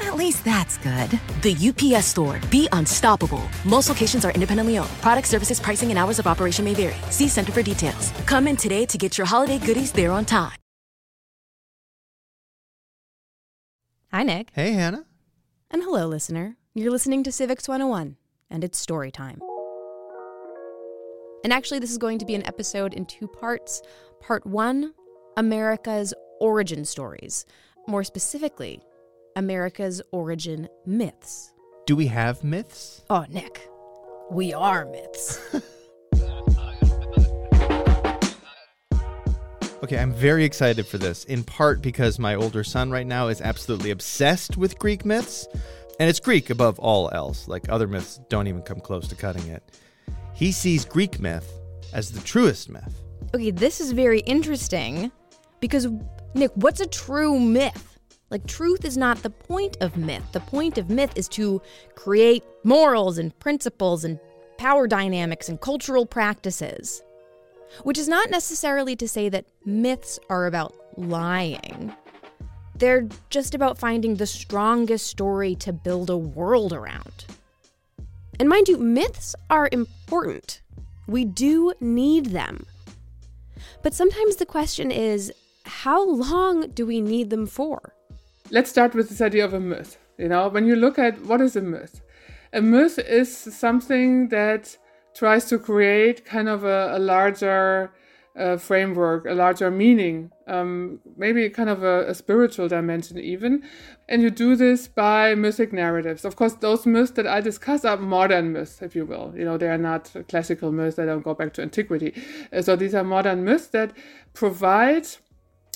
At 0.00 0.16
least 0.16 0.44
that's 0.44 0.78
good. 0.78 1.10
The 1.42 1.56
UPS 1.68 2.06
store. 2.06 2.40
Be 2.50 2.68
unstoppable. 2.72 3.42
Most 3.64 3.88
locations 3.88 4.24
are 4.24 4.32
independently 4.32 4.78
owned. 4.78 4.90
Product 5.00 5.26
services, 5.26 5.60
pricing, 5.60 5.90
and 5.90 5.98
hours 5.98 6.18
of 6.18 6.26
operation 6.26 6.64
may 6.64 6.74
vary. 6.74 6.96
See 7.10 7.28
Center 7.28 7.52
for 7.52 7.62
details. 7.62 8.12
Come 8.26 8.48
in 8.48 8.56
today 8.56 8.86
to 8.86 8.98
get 8.98 9.18
your 9.18 9.26
holiday 9.26 9.58
goodies 9.58 9.92
there 9.92 10.12
on 10.12 10.24
time. 10.24 10.56
Hi, 14.12 14.22
Nick. 14.22 14.50
Hey, 14.54 14.72
Hannah. 14.72 15.04
And 15.70 15.82
hello, 15.82 16.06
listener. 16.06 16.56
You're 16.74 16.92
listening 16.92 17.22
to 17.24 17.32
Civics 17.32 17.68
101, 17.68 18.16
and 18.50 18.64
it's 18.64 18.78
story 18.78 19.10
time. 19.10 19.40
And 21.42 21.52
actually, 21.52 21.80
this 21.80 21.90
is 21.90 21.98
going 21.98 22.18
to 22.20 22.24
be 22.24 22.34
an 22.34 22.46
episode 22.46 22.94
in 22.94 23.04
two 23.06 23.28
parts. 23.28 23.82
Part 24.20 24.46
one 24.46 24.94
America's 25.36 26.14
origin 26.40 26.84
stories. 26.84 27.46
More 27.88 28.04
specifically, 28.04 28.80
America's 29.36 30.00
origin 30.12 30.66
myths. 30.86 31.52
Do 31.86 31.94
we 31.94 32.06
have 32.06 32.42
myths? 32.42 33.02
Oh, 33.10 33.26
Nick, 33.28 33.68
we 34.30 34.52
are 34.52 34.86
myths. 34.86 35.38
Okay, 39.82 39.98
I'm 39.98 40.12
very 40.12 40.44
excited 40.44 40.86
for 40.86 40.98
this, 40.98 41.24
in 41.24 41.44
part 41.44 41.80
because 41.80 42.18
my 42.18 42.34
older 42.34 42.64
son 42.64 42.90
right 42.90 43.06
now 43.06 43.28
is 43.28 43.40
absolutely 43.40 43.90
obsessed 43.90 44.56
with 44.56 44.78
Greek 44.80 45.04
myths, 45.04 45.46
and 46.00 46.08
it's 46.08 46.18
Greek 46.18 46.50
above 46.50 46.78
all 46.80 47.08
else. 47.12 47.46
Like 47.46 47.68
other 47.68 47.86
myths 47.86 48.18
don't 48.28 48.48
even 48.48 48.62
come 48.62 48.80
close 48.80 49.06
to 49.08 49.14
cutting 49.14 49.46
it. 49.46 49.78
He 50.34 50.50
sees 50.50 50.84
Greek 50.84 51.20
myth 51.20 51.48
as 51.92 52.10
the 52.10 52.20
truest 52.20 52.68
myth. 52.68 53.00
okay, 53.34 53.50
this 53.52 53.80
is 53.80 53.92
very 53.92 54.20
interesting 54.20 55.12
because, 55.60 55.86
Nick, 56.34 56.50
what's 56.54 56.80
a 56.80 56.86
true 56.86 57.38
myth? 57.38 57.95
Like, 58.30 58.46
truth 58.46 58.84
is 58.84 58.96
not 58.96 59.22
the 59.22 59.30
point 59.30 59.76
of 59.80 59.96
myth. 59.96 60.24
The 60.32 60.40
point 60.40 60.78
of 60.78 60.90
myth 60.90 61.12
is 61.14 61.28
to 61.30 61.62
create 61.94 62.42
morals 62.64 63.18
and 63.18 63.38
principles 63.38 64.04
and 64.04 64.18
power 64.58 64.86
dynamics 64.88 65.48
and 65.48 65.60
cultural 65.60 66.06
practices. 66.06 67.02
Which 67.82 67.98
is 67.98 68.08
not 68.08 68.30
necessarily 68.30 68.96
to 68.96 69.08
say 69.08 69.28
that 69.28 69.46
myths 69.64 70.18
are 70.28 70.46
about 70.46 70.74
lying. 70.96 71.94
They're 72.74 73.08
just 73.30 73.54
about 73.54 73.78
finding 73.78 74.16
the 74.16 74.26
strongest 74.26 75.06
story 75.06 75.54
to 75.56 75.72
build 75.72 76.10
a 76.10 76.16
world 76.16 76.72
around. 76.72 77.26
And 78.38 78.48
mind 78.48 78.68
you, 78.68 78.76
myths 78.76 79.34
are 79.50 79.68
important. 79.72 80.60
We 81.06 81.24
do 81.24 81.72
need 81.80 82.26
them. 82.26 82.66
But 83.82 83.94
sometimes 83.94 84.36
the 84.36 84.46
question 84.46 84.90
is 84.90 85.32
how 85.64 86.04
long 86.08 86.68
do 86.70 86.86
we 86.86 87.00
need 87.00 87.30
them 87.30 87.46
for? 87.46 87.95
Let's 88.50 88.70
start 88.70 88.94
with 88.94 89.08
this 89.08 89.20
idea 89.20 89.44
of 89.44 89.54
a 89.54 89.60
myth. 89.60 89.98
You 90.18 90.28
know, 90.28 90.48
when 90.48 90.66
you 90.66 90.76
look 90.76 90.98
at 90.98 91.20
what 91.22 91.40
is 91.40 91.56
a 91.56 91.60
myth, 91.60 92.00
a 92.52 92.62
myth 92.62 92.98
is 92.98 93.36
something 93.36 94.28
that 94.28 94.76
tries 95.14 95.46
to 95.46 95.58
create 95.58 96.24
kind 96.24 96.48
of 96.48 96.64
a, 96.64 96.96
a 96.96 96.98
larger 96.98 97.92
uh, 98.36 98.56
framework, 98.56 99.24
a 99.26 99.32
larger 99.32 99.70
meaning, 99.70 100.30
um, 100.46 101.00
maybe 101.16 101.48
kind 101.48 101.70
of 101.70 101.82
a, 101.82 102.08
a 102.08 102.14
spiritual 102.14 102.68
dimension, 102.68 103.18
even. 103.18 103.62
And 104.08 104.22
you 104.22 104.30
do 104.30 104.56
this 104.56 104.88
by 104.88 105.34
mythic 105.34 105.72
narratives. 105.72 106.24
Of 106.24 106.36
course, 106.36 106.52
those 106.54 106.86
myths 106.86 107.12
that 107.12 107.26
I 107.26 107.40
discuss 107.40 107.84
are 107.84 107.96
modern 107.96 108.52
myths, 108.52 108.82
if 108.82 108.94
you 108.94 109.06
will. 109.06 109.32
You 109.34 109.44
know, 109.44 109.56
they 109.56 109.68
are 109.68 109.78
not 109.78 110.14
classical 110.28 110.70
myths, 110.70 110.96
they 110.96 111.06
don't 111.06 111.22
go 111.22 111.34
back 111.34 111.54
to 111.54 111.62
antiquity. 111.62 112.12
Uh, 112.52 112.62
so 112.62 112.76
these 112.76 112.94
are 112.94 113.04
modern 113.04 113.44
myths 113.44 113.68
that 113.68 113.92
provide 114.34 115.08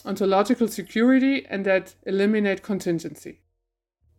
ontological 0.04 0.68
security 0.68 1.46
and 1.46 1.64
that 1.64 1.94
eliminate 2.04 2.62
contingency. 2.62 3.40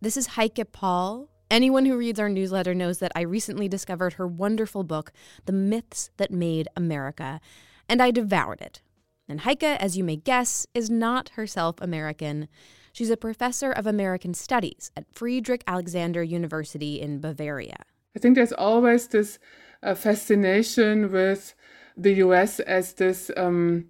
This 0.01 0.17
is 0.17 0.27
Heike 0.27 0.71
Paul. 0.71 1.29
Anyone 1.49 1.85
who 1.85 1.97
reads 1.97 2.19
our 2.19 2.29
newsletter 2.29 2.73
knows 2.73 2.99
that 2.99 3.11
I 3.15 3.21
recently 3.21 3.67
discovered 3.67 4.13
her 4.13 4.27
wonderful 4.27 4.83
book, 4.83 5.11
The 5.45 5.51
Myths 5.51 6.09
That 6.17 6.31
Made 6.31 6.67
America, 6.75 7.41
and 7.89 8.01
I 8.01 8.11
devoured 8.11 8.61
it. 8.61 8.81
And 9.27 9.41
Heike, 9.41 9.63
as 9.63 9.97
you 9.97 10.03
may 10.03 10.15
guess, 10.15 10.65
is 10.73 10.89
not 10.89 11.29
herself 11.29 11.75
American. 11.81 12.47
She's 12.93 13.09
a 13.09 13.17
professor 13.17 13.71
of 13.71 13.85
American 13.85 14.33
Studies 14.33 14.91
at 14.95 15.13
Friedrich 15.13 15.63
Alexander 15.67 16.23
University 16.23 16.99
in 16.99 17.19
Bavaria. 17.19 17.83
I 18.15 18.19
think 18.19 18.35
there's 18.35 18.53
always 18.53 19.07
this 19.07 19.39
uh, 19.83 19.95
fascination 19.95 21.11
with 21.11 21.53
the 21.95 22.13
US 22.15 22.59
as 22.61 22.93
this 22.93 23.31
um, 23.37 23.85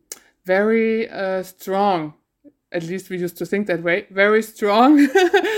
very 0.46 1.10
uh, 1.10 1.44
strong, 1.44 2.14
at 2.72 2.84
least 2.84 3.10
we 3.10 3.18
used 3.18 3.38
to 3.38 3.46
think 3.46 3.68
that 3.68 3.84
way, 3.84 4.08
very 4.12 4.42
strong 4.42 5.08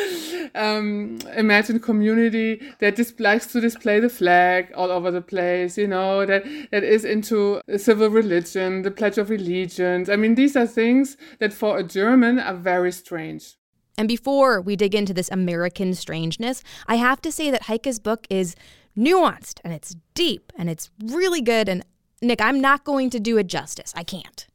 um, 0.55 1.19
imagined 1.35 1.83
community 1.83 2.61
that 2.79 2.95
dis- 2.95 3.13
likes 3.19 3.47
to 3.47 3.61
display 3.61 3.99
the 3.99 4.09
flag 4.09 4.71
all 4.75 4.91
over 4.91 5.11
the 5.11 5.21
place, 5.21 5.77
you 5.77 5.87
know, 5.87 6.25
that, 6.25 6.43
that 6.71 6.83
is 6.83 7.05
into 7.05 7.61
civil 7.77 8.09
religion, 8.09 8.81
the 8.81 8.91
Pledge 8.91 9.17
of 9.17 9.29
Allegiance. 9.29 10.09
I 10.09 10.15
mean, 10.15 10.35
these 10.35 10.55
are 10.55 10.67
things 10.67 11.17
that 11.39 11.53
for 11.53 11.77
a 11.77 11.83
German 11.83 12.39
are 12.39 12.55
very 12.55 12.91
strange. 12.91 13.55
And 13.97 14.07
before 14.07 14.59
we 14.59 14.75
dig 14.75 14.95
into 14.95 15.13
this 15.13 15.29
American 15.29 15.93
strangeness, 15.93 16.63
I 16.87 16.95
have 16.95 17.21
to 17.21 17.31
say 17.31 17.51
that 17.51 17.63
Heike's 17.63 17.99
book 17.99 18.25
is 18.29 18.55
nuanced 18.97 19.59
and 19.63 19.71
it's 19.71 19.95
deep 20.15 20.51
and 20.55 20.69
it's 20.69 20.89
really 21.03 21.41
good. 21.41 21.69
And 21.69 21.85
Nick, 22.21 22.41
I'm 22.41 22.59
not 22.59 22.85
going 22.85 23.11
to 23.11 23.19
do 23.19 23.37
it 23.37 23.47
justice. 23.47 23.93
I 23.95 24.03
can't. 24.03 24.47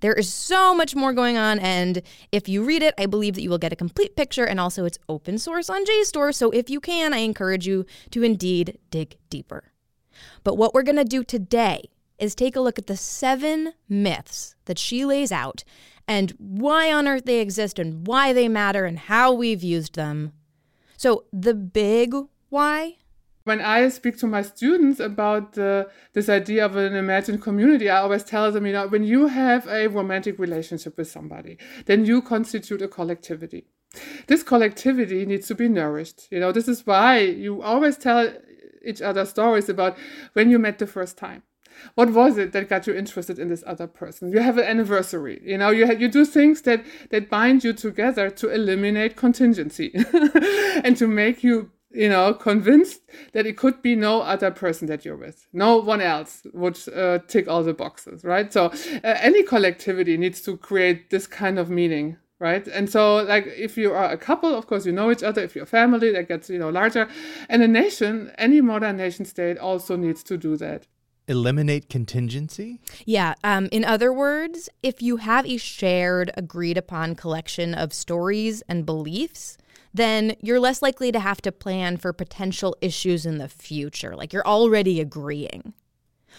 There 0.00 0.12
is 0.12 0.32
so 0.32 0.74
much 0.74 0.94
more 0.94 1.12
going 1.12 1.36
on, 1.36 1.58
and 1.58 2.02
if 2.30 2.48
you 2.48 2.64
read 2.64 2.82
it, 2.82 2.94
I 2.98 3.06
believe 3.06 3.34
that 3.34 3.42
you 3.42 3.50
will 3.50 3.58
get 3.58 3.72
a 3.72 3.76
complete 3.76 4.16
picture, 4.16 4.44
and 4.44 4.60
also 4.60 4.84
it's 4.84 4.98
open 5.08 5.38
source 5.38 5.68
on 5.68 5.84
JSTOR, 5.84 6.34
so 6.34 6.50
if 6.50 6.70
you 6.70 6.80
can, 6.80 7.12
I 7.12 7.18
encourage 7.18 7.66
you 7.66 7.84
to 8.10 8.22
indeed 8.22 8.78
dig 8.90 9.16
deeper. 9.28 9.72
But 10.44 10.56
what 10.56 10.74
we're 10.74 10.82
going 10.82 10.96
to 10.96 11.04
do 11.04 11.24
today 11.24 11.90
is 12.18 12.34
take 12.34 12.56
a 12.56 12.60
look 12.60 12.78
at 12.78 12.86
the 12.86 12.96
seven 12.96 13.74
myths 13.88 14.54
that 14.64 14.78
she 14.78 15.04
lays 15.04 15.30
out 15.30 15.64
and 16.06 16.32
why 16.38 16.92
on 16.92 17.06
earth 17.06 17.24
they 17.24 17.40
exist 17.40 17.78
and 17.78 18.06
why 18.06 18.32
they 18.32 18.48
matter 18.48 18.86
and 18.86 18.98
how 18.98 19.32
we've 19.32 19.62
used 19.62 19.94
them. 19.94 20.32
So, 20.96 21.24
the 21.32 21.54
big 21.54 22.14
why 22.48 22.96
when 23.48 23.62
I 23.62 23.88
speak 23.88 24.18
to 24.18 24.26
my 24.26 24.42
students 24.42 25.00
about 25.00 25.54
this 25.54 26.28
idea 26.28 26.66
of 26.66 26.76
an 26.76 26.94
imagined 26.94 27.40
community, 27.40 27.88
I 27.88 28.02
always 28.02 28.22
tell 28.22 28.52
them, 28.52 28.66
you 28.66 28.74
know, 28.74 28.86
when 28.86 29.04
you 29.04 29.28
have 29.28 29.66
a 29.66 29.88
romantic 29.88 30.38
relationship 30.38 30.98
with 30.98 31.10
somebody, 31.10 31.56
then 31.86 32.04
you 32.04 32.20
constitute 32.20 32.82
a 32.82 32.88
collectivity. 32.88 33.64
This 34.26 34.42
collectivity 34.42 35.24
needs 35.24 35.48
to 35.48 35.54
be 35.54 35.66
nourished. 35.66 36.28
You 36.30 36.40
know, 36.40 36.52
this 36.52 36.68
is 36.68 36.86
why 36.86 37.20
you 37.20 37.62
always 37.62 37.96
tell 37.96 38.30
each 38.84 39.00
other 39.00 39.24
stories 39.24 39.70
about 39.70 39.96
when 40.34 40.50
you 40.50 40.58
met 40.58 40.78
the 40.78 40.86
first 40.86 41.16
time. 41.16 41.42
What 41.94 42.12
was 42.12 42.36
it 42.36 42.52
that 42.52 42.68
got 42.68 42.86
you 42.86 42.94
interested 42.94 43.38
in 43.38 43.48
this 43.48 43.64
other 43.66 43.86
person? 43.86 44.30
You 44.30 44.40
have 44.40 44.58
an 44.58 44.64
anniversary. 44.64 45.40
You 45.42 45.56
know, 45.56 45.70
you 45.70 45.86
have, 45.86 46.02
you 46.02 46.08
do 46.08 46.26
things 46.26 46.62
that 46.62 46.84
that 47.10 47.30
bind 47.30 47.64
you 47.64 47.72
together 47.72 48.28
to 48.30 48.50
eliminate 48.50 49.16
contingency 49.16 49.92
and 50.84 50.96
to 50.96 51.06
make 51.06 51.42
you 51.42 51.70
you 51.98 52.08
know, 52.08 52.32
convinced 52.32 53.02
that 53.32 53.44
it 53.44 53.56
could 53.56 53.82
be 53.82 53.96
no 53.96 54.20
other 54.20 54.52
person 54.52 54.86
that 54.86 55.04
you're 55.04 55.16
with. 55.16 55.48
No 55.52 55.78
one 55.78 56.00
else 56.00 56.46
would 56.54 56.78
uh, 56.94 57.18
tick 57.26 57.48
all 57.48 57.64
the 57.64 57.74
boxes, 57.74 58.22
right? 58.22 58.52
So 58.52 58.66
uh, 58.66 58.72
any 59.02 59.42
collectivity 59.42 60.16
needs 60.16 60.40
to 60.42 60.56
create 60.56 61.10
this 61.10 61.26
kind 61.26 61.58
of 61.58 61.70
meaning, 61.70 62.16
right? 62.38 62.64
And 62.68 62.88
so, 62.88 63.16
like, 63.24 63.48
if 63.48 63.76
you 63.76 63.92
are 63.92 64.08
a 64.12 64.16
couple, 64.16 64.54
of 64.54 64.68
course, 64.68 64.86
you 64.86 64.92
know 64.92 65.10
each 65.10 65.24
other. 65.24 65.42
If 65.42 65.56
you're 65.56 65.64
a 65.64 65.66
family, 65.66 66.12
that 66.12 66.28
gets, 66.28 66.48
you 66.48 66.60
know, 66.60 66.70
larger. 66.70 67.08
And 67.48 67.64
a 67.64 67.68
nation, 67.68 68.30
any 68.38 68.60
modern 68.60 68.96
nation 68.96 69.24
state 69.24 69.58
also 69.58 69.96
needs 69.96 70.22
to 70.24 70.36
do 70.36 70.56
that. 70.58 70.86
Eliminate 71.26 71.90
contingency? 71.90 72.80
Yeah. 73.06 73.34
Um, 73.42 73.68
in 73.72 73.84
other 73.84 74.12
words, 74.12 74.70
if 74.84 75.02
you 75.02 75.16
have 75.16 75.44
a 75.44 75.56
shared, 75.56 76.30
agreed 76.36 76.78
upon 76.78 77.16
collection 77.16 77.74
of 77.74 77.92
stories 77.92 78.62
and 78.68 78.86
beliefs, 78.86 79.58
then 79.98 80.36
you're 80.40 80.60
less 80.60 80.80
likely 80.82 81.12
to 81.12 81.20
have 81.20 81.40
to 81.42 81.52
plan 81.52 81.96
for 81.96 82.12
potential 82.12 82.76
issues 82.80 83.26
in 83.26 83.38
the 83.38 83.48
future. 83.48 84.16
Like 84.16 84.32
you're 84.32 84.46
already 84.46 85.00
agreeing. 85.00 85.74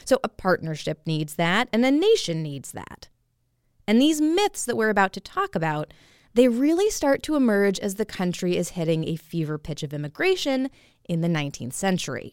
So 0.06 0.20
a 0.24 0.30
partnership 0.30 1.02
needs 1.06 1.36
that, 1.36 1.68
and 1.74 1.86
a 1.86 1.92
nation 1.92 2.42
needs 2.42 2.72
that. 2.72 3.10
And 3.88 4.02
these 4.02 4.22
myths 4.22 4.66
that 4.66 4.78
we're 4.78 4.90
about 4.90 5.14
to 5.14 5.20
talk 5.20 5.56
about, 5.56 5.94
they 6.36 6.48
really 6.48 6.90
start 6.90 7.24
to 7.24 7.36
emerge 7.36 7.80
as 7.80 7.96
the 7.96 8.06
country 8.06 8.56
is 8.56 8.70
hitting 8.70 9.08
a 9.08 9.16
fever 9.16 9.58
pitch 9.58 9.84
of 9.84 9.94
immigration 9.94 10.70
in 11.06 11.22
the 11.22 11.28
19th 11.28 11.74
century. 11.74 12.32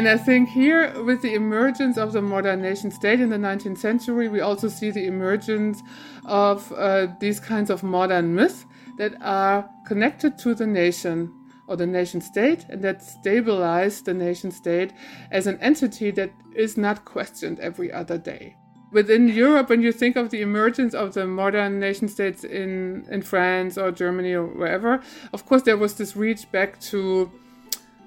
And 0.00 0.08
I 0.08 0.16
think 0.16 0.48
here, 0.48 0.98
with 1.02 1.20
the 1.20 1.34
emergence 1.34 1.98
of 1.98 2.14
the 2.14 2.22
modern 2.22 2.62
nation 2.62 2.90
state 2.90 3.20
in 3.20 3.28
the 3.28 3.36
19th 3.36 3.76
century, 3.76 4.28
we 4.28 4.40
also 4.40 4.66
see 4.66 4.90
the 4.90 5.04
emergence 5.04 5.82
of 6.24 6.72
uh, 6.72 7.08
these 7.20 7.38
kinds 7.38 7.68
of 7.68 7.82
modern 7.82 8.34
myths 8.34 8.64
that 8.96 9.12
are 9.20 9.68
connected 9.86 10.38
to 10.38 10.54
the 10.54 10.66
nation 10.66 11.30
or 11.68 11.76
the 11.76 11.86
nation 11.86 12.22
state 12.22 12.64
and 12.70 12.80
that 12.80 13.02
stabilize 13.02 14.00
the 14.00 14.14
nation 14.14 14.50
state 14.50 14.94
as 15.30 15.46
an 15.46 15.58
entity 15.60 16.10
that 16.12 16.32
is 16.54 16.78
not 16.78 17.04
questioned 17.04 17.60
every 17.60 17.92
other 17.92 18.16
day. 18.16 18.56
Within 18.92 19.28
Europe, 19.28 19.68
when 19.68 19.82
you 19.82 19.92
think 19.92 20.16
of 20.16 20.30
the 20.30 20.40
emergence 20.40 20.94
of 20.94 21.12
the 21.12 21.26
modern 21.26 21.78
nation 21.78 22.08
states 22.08 22.42
in, 22.42 23.06
in 23.10 23.20
France 23.20 23.76
or 23.76 23.92
Germany 23.92 24.32
or 24.32 24.46
wherever, 24.46 25.02
of 25.34 25.44
course, 25.44 25.60
there 25.60 25.76
was 25.76 25.96
this 25.96 26.16
reach 26.16 26.50
back 26.50 26.80
to 26.80 27.30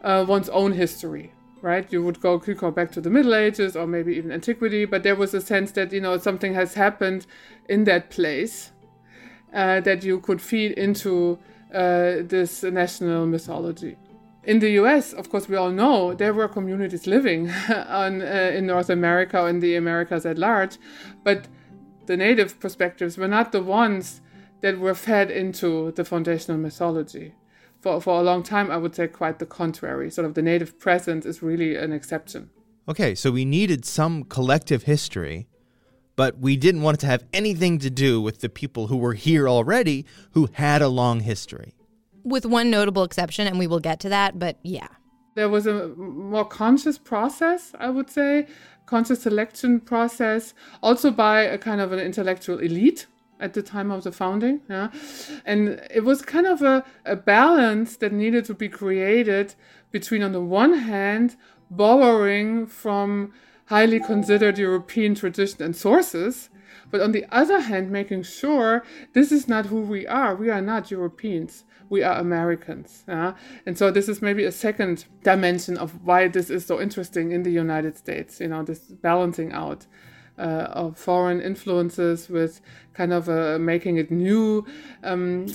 uh, 0.03 0.25
one's 0.27 0.49
own 0.49 0.71
history 0.71 1.31
right? 1.63 1.91
You 1.91 2.03
would 2.03 2.19
go 2.19 2.37
could 2.37 2.57
go 2.57 2.69
back 2.69 2.91
to 2.91 3.01
the 3.01 3.09
Middle 3.09 3.33
Ages 3.33 3.75
or 3.75 3.87
maybe 3.87 4.13
even 4.15 4.31
antiquity, 4.31 4.85
but 4.85 5.01
there 5.01 5.15
was 5.15 5.33
a 5.33 5.41
sense 5.41 5.71
that 5.71 5.93
you 5.93 6.01
know 6.01 6.17
something 6.17 6.53
has 6.53 6.73
happened 6.73 7.25
in 7.69 7.85
that 7.85 8.09
place 8.09 8.71
uh, 9.53 9.79
that 9.79 10.03
you 10.03 10.19
could 10.19 10.41
feed 10.41 10.73
into 10.73 11.39
uh, 11.73 12.21
this 12.33 12.63
national 12.63 13.25
mythology. 13.25 13.97
In 14.43 14.59
the 14.59 14.71
U.S., 14.71 15.13
of 15.13 15.29
course, 15.29 15.47
we 15.47 15.55
all 15.55 15.71
know 15.71 16.13
there 16.13 16.33
were 16.33 16.49
communities 16.49 17.07
living 17.07 17.49
on 17.87 18.21
uh, 18.21 18.51
in 18.53 18.67
North 18.67 18.89
America 18.89 19.39
or 19.39 19.49
in 19.49 19.61
the 19.61 19.77
Americas 19.77 20.25
at 20.25 20.37
large, 20.37 20.77
but 21.23 21.47
the 22.07 22.17
native 22.17 22.59
perspectives 22.59 23.17
were 23.17 23.29
not 23.29 23.53
the 23.53 23.63
ones 23.63 24.19
that 24.59 24.79
were 24.79 24.93
fed 24.93 25.31
into 25.31 25.91
the 25.93 26.03
foundational 26.03 26.57
mythology 26.57 27.35
for, 27.83 27.99
for 28.01 28.19
a 28.19 28.23
long 28.23 28.41
time, 28.43 28.71
I 28.71 28.77
would 28.77 28.95
say 28.95 29.07
quite 29.07 29.39
the 29.39 29.45
contrary. 29.45 30.09
Sort 30.09 30.25
of 30.25 30.33
the 30.33 30.41
native 30.41 30.79
presence 30.79 31.25
is 31.25 31.43
really 31.43 31.75
an 31.75 31.91
exception. 31.91 32.49
Okay, 32.87 33.13
so 33.13 33.29
we 33.29 33.43
needed 33.43 33.83
some 33.85 34.23
collective 34.23 34.83
history, 34.83 35.47
but 36.15 36.39
we 36.39 36.55
didn't 36.55 36.81
want 36.81 36.97
it 36.97 37.01
to 37.01 37.07
have 37.07 37.25
anything 37.33 37.77
to 37.79 37.89
do 37.89 38.21
with 38.21 38.39
the 38.39 38.49
people 38.49 38.87
who 38.87 38.95
were 38.97 39.13
here 39.13 39.49
already 39.49 40.05
who 40.31 40.49
had 40.53 40.81
a 40.81 40.87
long 40.87 41.19
history. 41.19 41.75
With 42.23 42.45
one 42.45 42.71
notable 42.71 43.03
exception, 43.03 43.47
and 43.47 43.59
we 43.59 43.67
will 43.67 43.81
get 43.81 43.99
to 44.01 44.09
that, 44.09 44.39
but 44.39 44.57
yeah. 44.63 44.87
There 45.35 45.49
was 45.49 45.67
a 45.67 45.89
more 45.89 46.45
conscious 46.45 46.97
process, 46.97 47.73
I 47.79 47.89
would 47.89 48.09
say, 48.09 48.47
conscious 48.85 49.23
selection 49.23 49.81
process, 49.81 50.53
also 50.81 51.11
by 51.11 51.41
a 51.41 51.57
kind 51.57 51.81
of 51.81 51.91
an 51.91 51.99
intellectual 51.99 52.59
elite 52.59 53.07
at 53.43 53.53
the 53.53 53.61
time 53.61 53.91
of 53.91 54.03
the 54.03 54.11
founding. 54.11 54.61
Yeah? 54.69 54.89
And 55.45 55.81
it 55.93 56.03
was 56.05 56.21
kind 56.21 56.47
of 56.47 56.61
a, 56.61 56.85
a 57.05 57.17
balance 57.17 57.97
that 57.97 58.13
needed 58.13 58.45
to 58.45 58.53
be 58.53 58.69
created 58.69 59.53
between, 59.91 60.23
on 60.23 60.31
the 60.31 60.41
one 60.41 60.73
hand, 60.73 61.35
borrowing 61.69 62.65
from 62.65 63.33
highly 63.65 63.99
considered 63.99 64.57
European 64.57 65.13
tradition 65.15 65.61
and 65.61 65.75
sources, 65.75 66.49
but 66.89 67.01
on 67.01 67.11
the 67.11 67.25
other 67.31 67.59
hand, 67.59 67.91
making 67.91 68.23
sure 68.23 68.83
this 69.13 69.31
is 69.31 69.47
not 69.47 69.65
who 69.65 69.81
we 69.81 70.07
are. 70.07 70.35
We 70.35 70.49
are 70.49 70.61
not 70.61 70.91
Europeans. 70.91 71.65
We 71.89 72.01
are 72.01 72.17
Americans. 72.19 73.03
Yeah? 73.07 73.33
And 73.65 73.77
so 73.77 73.91
this 73.91 74.07
is 74.07 74.21
maybe 74.21 74.45
a 74.45 74.51
second 74.51 75.05
dimension 75.23 75.77
of 75.77 76.05
why 76.05 76.27
this 76.27 76.49
is 76.49 76.65
so 76.65 76.79
interesting 76.79 77.31
in 77.31 77.43
the 77.43 77.51
United 77.51 77.97
States, 77.97 78.39
you 78.39 78.47
know, 78.47 78.63
this 78.63 78.79
balancing 78.79 79.51
out 79.51 79.85
uh, 80.37 80.67
of 80.71 80.97
foreign 80.97 81.41
influences 81.41 82.29
with 82.29 82.61
kind 82.93 83.13
of 83.13 83.27
a 83.27 83.59
making 83.59 83.97
it 83.97 84.11
new 84.11 84.65
um, 85.03 85.47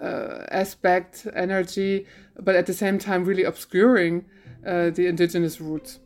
uh, 0.00 0.44
aspect, 0.50 1.26
energy, 1.34 2.06
but 2.38 2.54
at 2.54 2.66
the 2.66 2.74
same 2.74 2.98
time 2.98 3.24
really 3.24 3.44
obscuring 3.44 4.24
uh, 4.66 4.90
the 4.90 5.06
indigenous 5.06 5.60
roots. 5.60 5.98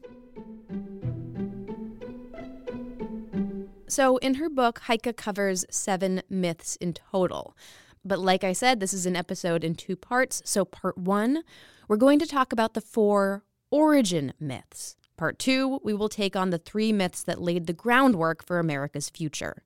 So, 3.87 4.17
in 4.17 4.35
her 4.35 4.49
book, 4.49 4.81
Heike 4.81 5.17
covers 5.17 5.65
seven 5.71 6.23
myths 6.29 6.75
in 6.77 6.95
total. 6.95 7.57
But, 8.05 8.19
like 8.19 8.43
I 8.43 8.53
said, 8.53 8.81
this 8.81 8.93
is 8.93 9.07
an 9.07 9.15
episode 9.15 9.63
in 9.63 9.77
two 9.77 9.95
parts. 9.95 10.43
So, 10.45 10.65
part 10.65 10.99
one, 10.99 11.45
we're 11.87 11.97
going 11.97 12.19
to 12.19 12.27
talk 12.27 12.53
about 12.53 12.75
the 12.75 12.81
four 12.81 13.45
origin 13.71 14.33
myths. 14.41 14.97
Part 15.17 15.39
two, 15.39 15.81
we 15.85 15.95
will 15.95 16.09
take 16.09 16.35
on 16.35 16.51
the 16.51 16.59
three 16.59 16.93
myths 16.93 17.23
that 17.23 17.41
laid 17.41 17.67
the 17.67 17.73
groundwork 17.73 18.45
for 18.45 18.59
America's 18.59 19.09
future. 19.09 19.63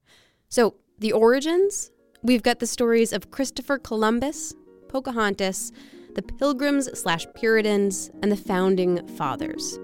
So, 0.49 0.75
the 0.99 1.13
origins 1.13 1.91
we've 2.23 2.43
got 2.43 2.59
the 2.59 2.67
stories 2.67 3.13
of 3.13 3.31
Christopher 3.31 3.79
Columbus, 3.79 4.55
Pocahontas, 4.89 5.73
the 6.15 6.23
Pilgrims 6.23 6.89
slash 6.99 7.27
Puritans, 7.35 8.11
and 8.23 8.33
the 8.33 8.37
Founding 8.37 9.07
Fathers. 9.17 9.79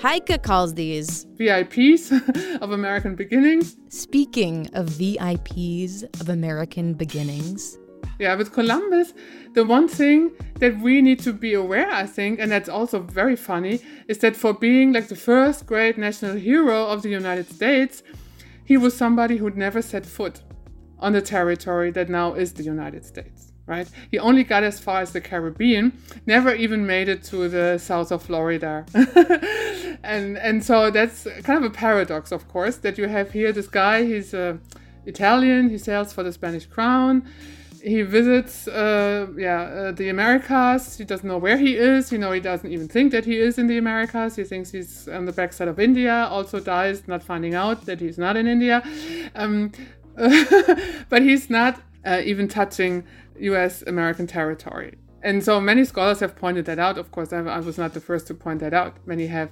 Heike 0.00 0.42
calls 0.42 0.74
these 0.74 1.26
VIPs 1.36 2.58
of 2.62 2.70
American 2.70 3.16
beginnings. 3.16 3.76
Speaking 3.88 4.68
of 4.74 4.86
VIPs 4.86 6.04
of 6.20 6.28
American 6.28 6.94
beginnings, 6.94 7.76
yeah, 8.18 8.34
with 8.34 8.52
Columbus, 8.52 9.14
the 9.54 9.64
one 9.64 9.88
thing 9.88 10.32
that 10.58 10.78
we 10.80 11.00
need 11.00 11.20
to 11.20 11.32
be 11.32 11.54
aware, 11.54 11.90
I 11.90 12.06
think, 12.06 12.40
and 12.40 12.50
that's 12.50 12.68
also 12.68 13.00
very 13.00 13.36
funny, 13.36 13.80
is 14.08 14.18
that 14.18 14.36
for 14.36 14.52
being 14.52 14.92
like 14.92 15.08
the 15.08 15.16
first 15.16 15.66
great 15.66 15.96
national 15.96 16.36
hero 16.36 16.86
of 16.86 17.02
the 17.02 17.10
United 17.10 17.48
States, 17.48 18.02
he 18.64 18.76
was 18.76 18.96
somebody 18.96 19.36
who'd 19.36 19.56
never 19.56 19.80
set 19.80 20.04
foot 20.04 20.42
on 20.98 21.12
the 21.12 21.22
territory 21.22 21.90
that 21.92 22.08
now 22.08 22.34
is 22.34 22.54
the 22.54 22.64
United 22.64 23.04
States, 23.04 23.52
right? 23.66 23.88
He 24.10 24.18
only 24.18 24.42
got 24.42 24.64
as 24.64 24.80
far 24.80 25.00
as 25.00 25.12
the 25.12 25.20
Caribbean, 25.20 25.96
never 26.26 26.52
even 26.52 26.86
made 26.86 27.08
it 27.08 27.22
to 27.24 27.48
the 27.48 27.78
south 27.78 28.10
of 28.10 28.22
Florida. 28.22 28.84
and 30.02 30.36
and 30.38 30.64
so 30.64 30.90
that's 30.90 31.28
kind 31.44 31.64
of 31.64 31.70
a 31.70 31.74
paradox, 31.74 32.32
of 32.32 32.48
course, 32.48 32.78
that 32.78 32.98
you 32.98 33.06
have 33.06 33.30
here 33.30 33.52
this 33.52 33.68
guy, 33.68 34.04
he's 34.04 34.34
uh, 34.34 34.56
Italian, 35.06 35.70
he 35.70 35.78
sails 35.78 36.12
for 36.12 36.24
the 36.24 36.32
Spanish 36.32 36.66
crown 36.66 37.24
he 37.88 38.02
visits 38.02 38.68
uh, 38.68 39.26
yeah 39.36 39.62
uh, 39.62 39.92
the 39.92 40.08
Americas. 40.08 40.98
He 40.98 41.04
doesn't 41.04 41.26
know 41.26 41.38
where 41.38 41.56
he 41.56 41.76
is. 41.76 42.12
You 42.12 42.18
know, 42.18 42.32
he 42.32 42.40
doesn't 42.40 42.70
even 42.70 42.88
think 42.88 43.12
that 43.12 43.24
he 43.24 43.38
is 43.38 43.58
in 43.58 43.66
the 43.66 43.78
Americas. 43.78 44.36
He 44.36 44.44
thinks 44.44 44.70
he's 44.70 45.08
on 45.08 45.24
the 45.24 45.32
backside 45.32 45.68
of 45.68 45.78
India. 45.80 46.28
Also 46.30 46.60
dies 46.60 47.08
not 47.08 47.22
finding 47.22 47.54
out 47.54 47.86
that 47.86 48.00
he's 48.00 48.18
not 48.18 48.36
in 48.36 48.46
India. 48.46 48.82
Um, 49.34 49.72
but 51.08 51.22
he's 51.22 51.48
not 51.48 51.80
uh, 52.04 52.20
even 52.24 52.48
touching 52.48 53.04
U.S. 53.40 53.82
American 53.82 54.26
territory. 54.26 54.94
And 55.20 55.42
so 55.42 55.60
many 55.60 55.84
scholars 55.84 56.20
have 56.20 56.36
pointed 56.36 56.64
that 56.66 56.78
out. 56.78 56.96
Of 56.96 57.10
course, 57.10 57.32
I, 57.32 57.38
I, 57.38 57.58
was 57.58 57.76
not 57.76 57.92
the 57.92 58.00
first 58.00 58.28
to 58.28 58.34
point 58.34 58.60
that 58.60 58.72
out. 58.72 58.96
Many 59.04 59.26
have 59.26 59.50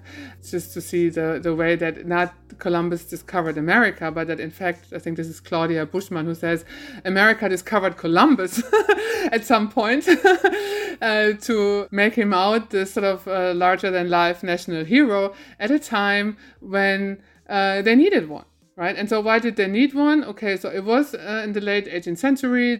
just 0.48 0.72
to 0.74 0.80
see 0.80 1.08
the, 1.08 1.40
the 1.42 1.54
way 1.54 1.74
that 1.74 2.06
not 2.06 2.34
Columbus 2.58 3.04
discovered 3.04 3.58
America, 3.58 4.12
but 4.12 4.28
that 4.28 4.38
in 4.38 4.50
fact, 4.50 4.92
I 4.94 5.00
think 5.00 5.16
this 5.16 5.26
is 5.26 5.40
Claudia 5.40 5.84
Bushman 5.84 6.24
who 6.24 6.36
says 6.36 6.64
America 7.04 7.48
discovered 7.48 7.96
Columbus 7.96 8.62
at 9.32 9.44
some 9.44 9.68
point 9.68 10.08
uh, 11.02 11.32
to 11.32 11.88
make 11.90 12.14
him 12.14 12.32
out 12.32 12.70
this 12.70 12.92
sort 12.92 13.04
of 13.04 13.26
uh, 13.26 13.52
larger 13.52 13.90
than 13.90 14.08
life 14.08 14.44
national 14.44 14.84
hero 14.84 15.34
at 15.58 15.72
a 15.72 15.80
time 15.80 16.36
when 16.60 17.20
uh, 17.48 17.82
they 17.82 17.96
needed 17.96 18.28
one, 18.28 18.44
right? 18.76 18.96
And 18.96 19.08
so, 19.08 19.20
why 19.20 19.40
did 19.40 19.56
they 19.56 19.66
need 19.66 19.94
one? 19.94 20.22
Okay, 20.22 20.56
so 20.56 20.68
it 20.68 20.84
was 20.84 21.14
uh, 21.14 21.42
in 21.44 21.54
the 21.54 21.60
late 21.60 21.86
18th 21.86 22.18
century 22.18 22.78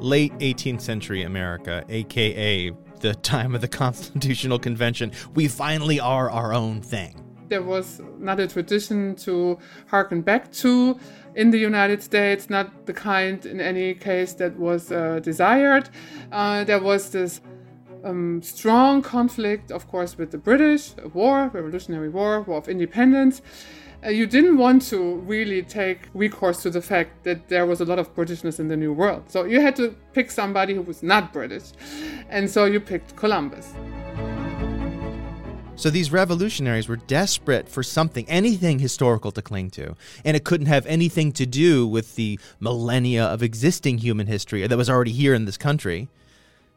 late 0.00 0.32
18th 0.38 0.80
century 0.80 1.22
America, 1.22 1.84
aka 1.88 2.72
the 3.00 3.14
time 3.14 3.54
of 3.54 3.60
the 3.60 3.68
Constitutional 3.82 4.58
Convention, 4.58 5.12
we 5.34 5.48
finally 5.48 6.00
are 6.00 6.30
our 6.30 6.52
own 6.52 6.80
thing. 6.80 7.24
There 7.48 7.62
was 7.62 8.00
not 8.18 8.38
a 8.38 8.46
tradition 8.46 9.16
to 9.16 9.58
harken 9.88 10.22
back 10.22 10.52
to 10.52 10.98
in 11.34 11.50
the 11.50 11.58
United 11.58 12.02
States, 12.02 12.48
not 12.48 12.86
the 12.86 12.92
kind 12.92 13.44
in 13.44 13.60
any 13.60 13.94
case 13.94 14.34
that 14.34 14.56
was 14.56 14.92
uh, 14.92 15.20
desired. 15.20 15.88
Uh, 16.30 16.64
there 16.64 16.80
was 16.80 17.10
this 17.10 17.40
um, 18.04 18.40
strong 18.42 19.02
conflict, 19.02 19.70
of 19.72 19.88
course, 19.88 20.16
with 20.16 20.30
the 20.30 20.38
British, 20.38 20.94
war, 21.12 21.50
Revolutionary 21.52 22.08
War, 22.08 22.42
War 22.42 22.58
of 22.58 22.68
Independence 22.68 23.42
Uh, 24.02 24.08
you 24.08 24.26
didn't 24.26 24.56
want 24.56 24.80
to 24.80 25.16
really 25.26 25.62
take 25.62 26.08
recourse 26.14 26.62
to 26.62 26.70
the 26.70 26.80
fact 26.80 27.22
that 27.24 27.48
there 27.50 27.66
was 27.66 27.82
a 27.82 27.84
lot 27.84 27.98
of 27.98 28.14
Britishness 28.14 28.58
in 28.58 28.68
the 28.68 28.76
New 28.76 28.94
World. 28.94 29.24
So 29.28 29.44
you 29.44 29.60
had 29.60 29.76
to 29.76 29.94
pick 30.14 30.30
somebody 30.30 30.74
who 30.74 30.80
was 30.80 31.02
not 31.02 31.34
British. 31.34 31.72
And 32.30 32.48
so 32.48 32.64
you 32.64 32.80
picked 32.80 33.14
Columbus. 33.16 33.74
So 35.76 35.90
these 35.90 36.10
revolutionaries 36.10 36.88
were 36.88 36.96
desperate 36.96 37.68
for 37.68 37.82
something, 37.82 38.26
anything 38.26 38.78
historical 38.78 39.32
to 39.32 39.42
cling 39.42 39.68
to. 39.72 39.94
And 40.24 40.34
it 40.34 40.44
couldn't 40.44 40.66
have 40.66 40.86
anything 40.86 41.32
to 41.32 41.44
do 41.44 41.86
with 41.86 42.16
the 42.16 42.38
millennia 42.58 43.24
of 43.24 43.42
existing 43.42 43.98
human 43.98 44.26
history 44.26 44.66
that 44.66 44.78
was 44.78 44.88
already 44.88 45.12
here 45.12 45.34
in 45.34 45.44
this 45.44 45.58
country. 45.58 46.08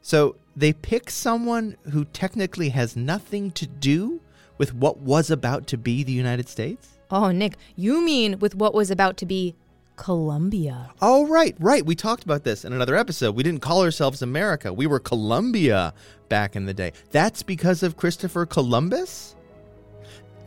So 0.02 0.36
they 0.58 0.74
pick 0.74 1.10
someone 1.10 1.78
who 1.92 2.04
technically 2.04 2.70
has 2.70 2.98
nothing 2.98 3.52
to 3.52 3.66
do 3.66 4.20
with 4.58 4.74
what 4.74 4.98
was 4.98 5.32
about 5.32 5.68
to 5.68 5.78
be 5.78 6.04
the 6.04 6.12
United 6.12 6.50
States? 6.50 6.90
Oh, 7.14 7.30
Nick, 7.30 7.58
you 7.76 8.04
mean 8.04 8.40
with 8.40 8.56
what 8.56 8.74
was 8.74 8.90
about 8.90 9.18
to 9.18 9.28
be 9.28 9.54
Columbia. 9.98 10.90
Oh, 11.00 11.28
right, 11.28 11.56
right. 11.60 11.86
We 11.86 11.96
talked 11.96 12.24
about 12.24 12.44
this 12.44 12.66
in 12.66 12.74
another 12.74 12.96
episode. 12.96 13.36
We 13.36 13.44
didn't 13.44 13.62
call 13.62 13.84
ourselves 13.84 14.24
America. 14.24 14.74
We 14.74 14.88
were 14.88 15.00
Columbia 15.00 15.94
back 16.28 16.56
in 16.56 16.66
the 16.66 16.74
day. 16.74 16.92
That's 17.12 17.44
because 17.44 17.84
of 17.84 17.98
Christopher 17.98 18.48
Columbus? 18.48 19.36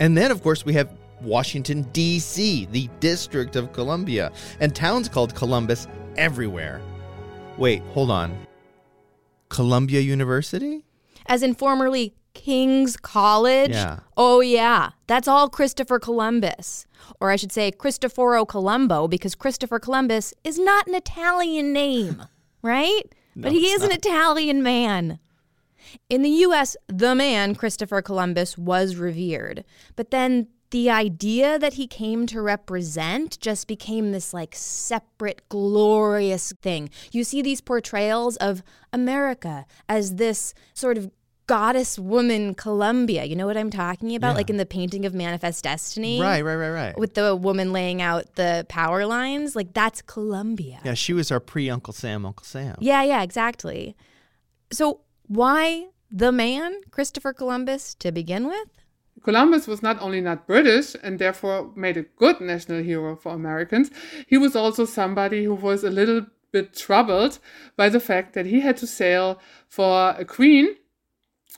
And 0.00 0.18
then, 0.18 0.32
of 0.32 0.42
course, 0.42 0.64
we 0.64 0.73
have 0.73 0.92
Washington, 1.23 1.82
D.C., 1.92 2.66
the 2.73 2.90
District 2.99 3.54
of 3.54 3.73
Columbia, 3.73 4.32
and 4.58 4.75
towns 4.75 5.08
called 5.08 5.37
Columbus 5.37 5.87
everywhere. 6.16 6.82
Wait, 7.58 7.80
hold 7.92 8.11
on. 8.11 8.37
Columbia 9.50 10.00
University? 10.00 10.85
As 11.26 11.44
in 11.44 11.54
formerly 11.54 12.12
King's 12.37 12.99
College? 12.99 13.71
Yeah. 13.71 14.00
Oh, 14.16 14.40
yeah. 14.40 14.90
That's 15.07 15.26
all 15.26 15.49
Christopher 15.49 15.99
Columbus. 15.99 16.87
Or 17.19 17.31
I 17.31 17.37
should 17.37 17.50
say 17.50 17.71
Cristoforo 17.71 18.45
Colombo, 18.45 19.09
because 19.09 19.35
Christopher 19.35 19.78
Columbus 19.78 20.35
is 20.45 20.59
not 20.59 20.87
an 20.87 20.95
Italian 20.95 21.73
name, 21.73 22.25
right? 22.62 23.02
but 23.35 23.52
he 23.52 23.66
is 23.69 23.83
an 23.83 23.93
Italian 23.93 24.62
man. 24.62 25.19
In 26.11 26.23
the 26.23 26.31
US, 26.47 26.76
the 26.88 27.14
man, 27.14 27.55
Christopher 27.55 28.02
Columbus, 28.02 28.59
was 28.59 28.97
revered. 28.97 29.64
But 29.95 30.11
then 30.11 30.49
the 30.71 30.90
idea 30.90 31.59
that 31.59 31.75
he 31.75 31.87
came 31.87 32.26
to 32.26 32.40
represent 32.40 33.38
just 33.40 33.69
became 33.69 34.12
this 34.12 34.35
like 34.35 34.55
separate, 34.55 35.49
glorious 35.49 36.52
thing. 36.61 36.90
You 37.12 37.25
see 37.25 37.40
these 37.40 37.61
portrayals 37.61 38.37
of 38.38 38.62
America 38.93 39.64
as 39.88 40.16
this 40.16 40.55
sort 40.75 40.99
of 40.99 41.11
goddess 41.47 41.99
woman 41.99 42.55
Columbia. 42.55 43.25
You 43.25 43.37
know 43.37 43.47
what 43.47 43.57
I'm 43.57 43.71
talking 43.71 44.15
about? 44.15 44.31
Yeah. 44.31 44.35
Like 44.35 44.50
in 44.50 44.57
the 44.57 44.67
painting 44.67 45.05
of 45.07 45.15
Manifest 45.15 45.65
Destiny. 45.65 46.21
Right, 46.21 46.43
right, 46.43 46.57
right, 46.57 46.71
right. 46.71 46.99
With 46.99 47.15
the 47.15 47.35
woman 47.37 47.73
laying 47.73 48.03
out 48.03 48.35
the 48.35 48.67
power 48.69 49.07
lines. 49.07 49.57
Like 49.57 49.73
that's 49.73 50.03
Columbia. 50.03 50.81
yeah, 50.85 50.95
she 50.95 51.12
was 51.12 51.31
our 51.31 51.41
pre 51.41 51.71
Uncle 51.71 51.93
Sam, 51.93 52.26
Uncle 52.26 52.45
Sam. 52.45 52.76
Yeah, 52.81 53.03
yeah, 53.03 53.23
exactly. 53.23 53.97
So 54.73 55.00
why 55.26 55.88
the 56.11 56.33
man, 56.33 56.81
Christopher 56.91 57.33
Columbus, 57.33 57.95
to 57.97 58.12
begin 58.12 58.47
with? 58.47 58.69
Columbus 59.23 59.67
was 59.67 59.83
not 59.83 60.00
only 60.00 60.21
not 60.21 60.47
British 60.47 60.95
and 61.03 61.19
therefore 61.19 61.73
made 61.75 61.97
a 61.97 62.03
good 62.03 62.41
national 62.41 62.83
hero 62.83 63.17
for 63.17 63.33
Americans, 63.33 63.91
he 64.26 64.38
was 64.38 64.55
also 64.55 64.85
somebody 64.85 65.45
who 65.45 65.55
was 65.55 65.83
a 65.83 65.91
little 65.91 66.26
bit 66.53 66.75
troubled 66.75 67.38
by 67.76 67.88
the 67.88 67.99
fact 67.99 68.35
that 68.35 68.47
he 68.47 68.61
had 68.61 68.76
to 68.76 68.87
sail 68.87 69.41
for 69.69 70.15
a 70.17 70.25
queen 70.25 70.76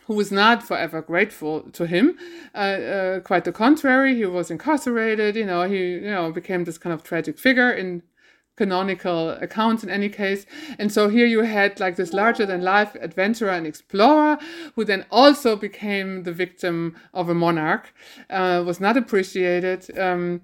who 0.08 0.14
was 0.14 0.32
not 0.32 0.62
forever 0.62 1.00
grateful 1.02 1.60
to 1.70 1.86
him. 1.86 2.18
Uh, 2.54 2.58
uh, 2.58 3.20
quite 3.20 3.44
the 3.44 3.52
contrary, 3.52 4.16
he 4.16 4.24
was 4.24 4.50
incarcerated. 4.50 5.36
You 5.36 5.44
know, 5.44 5.62
he 5.68 5.92
you 5.92 6.10
know 6.10 6.32
became 6.32 6.64
this 6.64 6.78
kind 6.78 6.92
of 6.94 7.04
tragic 7.04 7.38
figure 7.38 7.70
in 7.70 8.02
canonical 8.56 9.30
accounts 9.30 9.84
in 9.84 9.90
any 9.90 10.08
case. 10.08 10.44
And 10.78 10.90
so 10.90 11.08
here 11.08 11.26
you 11.26 11.42
had 11.42 11.78
like 11.78 11.94
this 11.96 12.12
larger 12.12 12.44
than 12.44 12.62
life 12.62 12.96
adventurer 13.00 13.50
and 13.50 13.66
explorer 13.66 14.38
who 14.74 14.84
then 14.84 15.06
also 15.10 15.54
became 15.54 16.24
the 16.24 16.32
victim 16.32 16.96
of 17.14 17.28
a 17.28 17.34
monarch, 17.34 17.94
uh, 18.28 18.64
was 18.66 18.80
not 18.80 18.96
appreciated. 18.96 19.96
Um, 19.96 20.40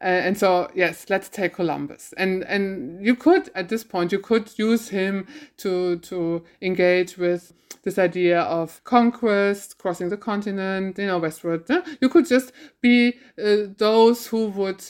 uh, 0.00 0.04
and 0.04 0.38
so 0.38 0.70
yes, 0.74 1.06
let's 1.08 1.28
take 1.28 1.54
Columbus. 1.54 2.14
And 2.16 2.44
and 2.44 3.04
you 3.04 3.14
could 3.14 3.50
at 3.54 3.68
this 3.68 3.84
point 3.84 4.12
you 4.12 4.18
could 4.18 4.56
use 4.58 4.88
him 4.88 5.26
to 5.58 5.98
to 5.98 6.44
engage 6.62 7.18
with 7.18 7.52
this 7.82 7.98
idea 7.98 8.40
of 8.42 8.82
conquest, 8.84 9.78
crossing 9.78 10.08
the 10.08 10.16
continent, 10.16 10.98
you 10.98 11.06
know, 11.06 11.18
westward. 11.18 11.64
You 12.00 12.08
could 12.08 12.26
just 12.26 12.52
be 12.80 13.14
uh, 13.42 13.68
those 13.76 14.26
who 14.26 14.48
would 14.48 14.84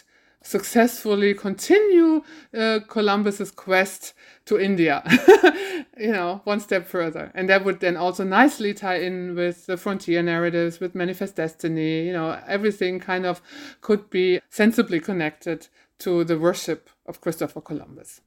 successfully 0.49 1.35
continue 1.35 2.23
uh, 2.57 2.81
Columbus's 2.89 3.51
quest 3.51 4.15
to 4.47 4.59
India, 4.59 5.03
you 5.99 6.11
know, 6.11 6.41
one 6.45 6.59
step 6.59 6.87
further. 6.87 7.31
And 7.35 7.51
that 7.51 7.67
would 7.67 7.81
then 7.81 7.99
also 7.99 8.25
nicely 8.25 8.73
tie 8.73 8.97
in 8.97 9.35
with 9.35 9.67
the 9.67 9.77
frontier 9.77 10.23
narratives, 10.23 10.81
with 10.81 10.95
Manifest 10.95 11.37
Destiny, 11.37 12.07
you 12.07 12.15
know, 12.15 12.41
everything 12.47 12.99
kind 12.99 13.27
of 13.27 13.43
could 13.83 14.09
be 14.09 14.41
sensibly 14.49 15.01
connected 15.01 15.69
to 15.99 16.25
the 16.25 16.39
worship 16.39 16.89
of 17.05 17.21
Christopher 17.21 17.61
Columbus. 17.61 18.23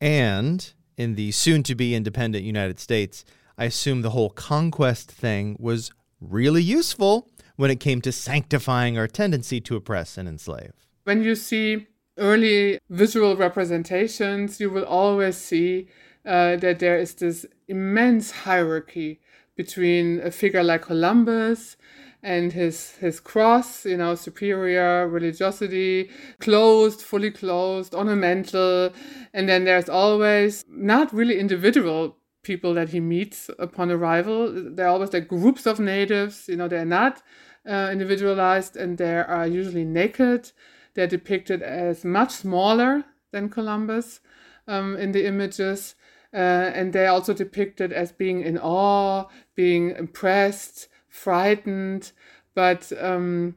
And 0.00 0.72
in 0.96 1.14
the 1.14 1.30
soon 1.30 1.62
to 1.62 1.76
be 1.76 1.94
independent 1.94 2.42
United 2.44 2.80
States, 2.80 3.24
I 3.56 3.66
assume 3.66 4.02
the 4.02 4.10
whole 4.10 4.30
conquest 4.30 5.12
thing 5.12 5.56
was 5.60 5.92
really 6.20 6.62
useful 6.62 7.28
when 7.54 7.70
it 7.70 7.78
came 7.78 8.00
to 8.00 8.10
sanctifying 8.10 8.98
our 8.98 9.06
tendency 9.06 9.60
to 9.60 9.76
oppress 9.76 10.18
and 10.18 10.28
enslave. 10.28 10.72
When 11.04 11.22
you 11.22 11.34
see 11.34 11.86
early 12.18 12.78
visual 12.90 13.36
representations, 13.36 14.60
you 14.60 14.70
will 14.70 14.84
always 14.84 15.36
see 15.36 15.88
uh, 16.24 16.56
that 16.56 16.78
there 16.78 16.98
is 16.98 17.14
this 17.14 17.46
immense 17.68 18.30
hierarchy 18.30 19.20
between 19.56 20.20
a 20.20 20.30
figure 20.30 20.62
like 20.62 20.82
Columbus 20.82 21.76
and 22.22 22.52
his 22.52 22.92
his 22.96 23.18
cross, 23.18 23.84
you 23.84 23.96
know, 23.96 24.14
superior 24.14 25.08
religiosity, 25.08 26.08
closed, 26.38 27.00
fully 27.00 27.32
closed, 27.32 27.94
ornamental, 27.94 28.92
and 29.34 29.48
then 29.48 29.64
there's 29.64 29.88
always 29.88 30.64
not 30.68 31.12
really 31.12 31.38
individual 31.38 32.16
people 32.44 32.74
that 32.74 32.90
he 32.90 33.00
meets 33.00 33.50
upon 33.58 33.90
arrival. 33.90 34.52
They're 34.52 34.88
always 34.88 35.12
like 35.12 35.28
groups 35.28 35.66
of 35.66 35.80
natives, 35.80 36.48
you 36.48 36.56
know, 36.56 36.68
they're 36.68 36.84
not 36.84 37.22
uh, 37.68 37.90
individualized 37.92 38.76
and 38.76 38.98
they 38.98 39.18
are 39.18 39.46
usually 39.46 39.84
naked. 39.84 40.52
They're 40.94 41.06
depicted 41.06 41.62
as 41.62 42.04
much 42.04 42.30
smaller 42.32 43.04
than 43.30 43.48
Columbus 43.48 44.20
um, 44.68 44.96
in 44.96 45.12
the 45.12 45.26
images. 45.26 45.94
Uh, 46.34 46.70
and 46.74 46.92
they're 46.92 47.10
also 47.10 47.34
depicted 47.34 47.92
as 47.92 48.10
being 48.10 48.40
in 48.42 48.58
awe, 48.58 49.26
being 49.54 49.90
impressed, 49.90 50.88
frightened, 51.08 52.12
but 52.54 52.90
um, 52.98 53.54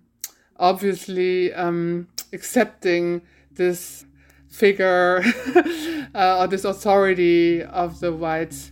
obviously 0.57 1.53
um, 1.53 2.07
accepting 2.33 3.21
this 3.51 4.05
figure 4.49 5.23
uh, 6.15 6.39
or 6.39 6.47
this 6.47 6.65
authority 6.65 7.63
of 7.63 7.99
the 7.99 8.13
white 8.13 8.71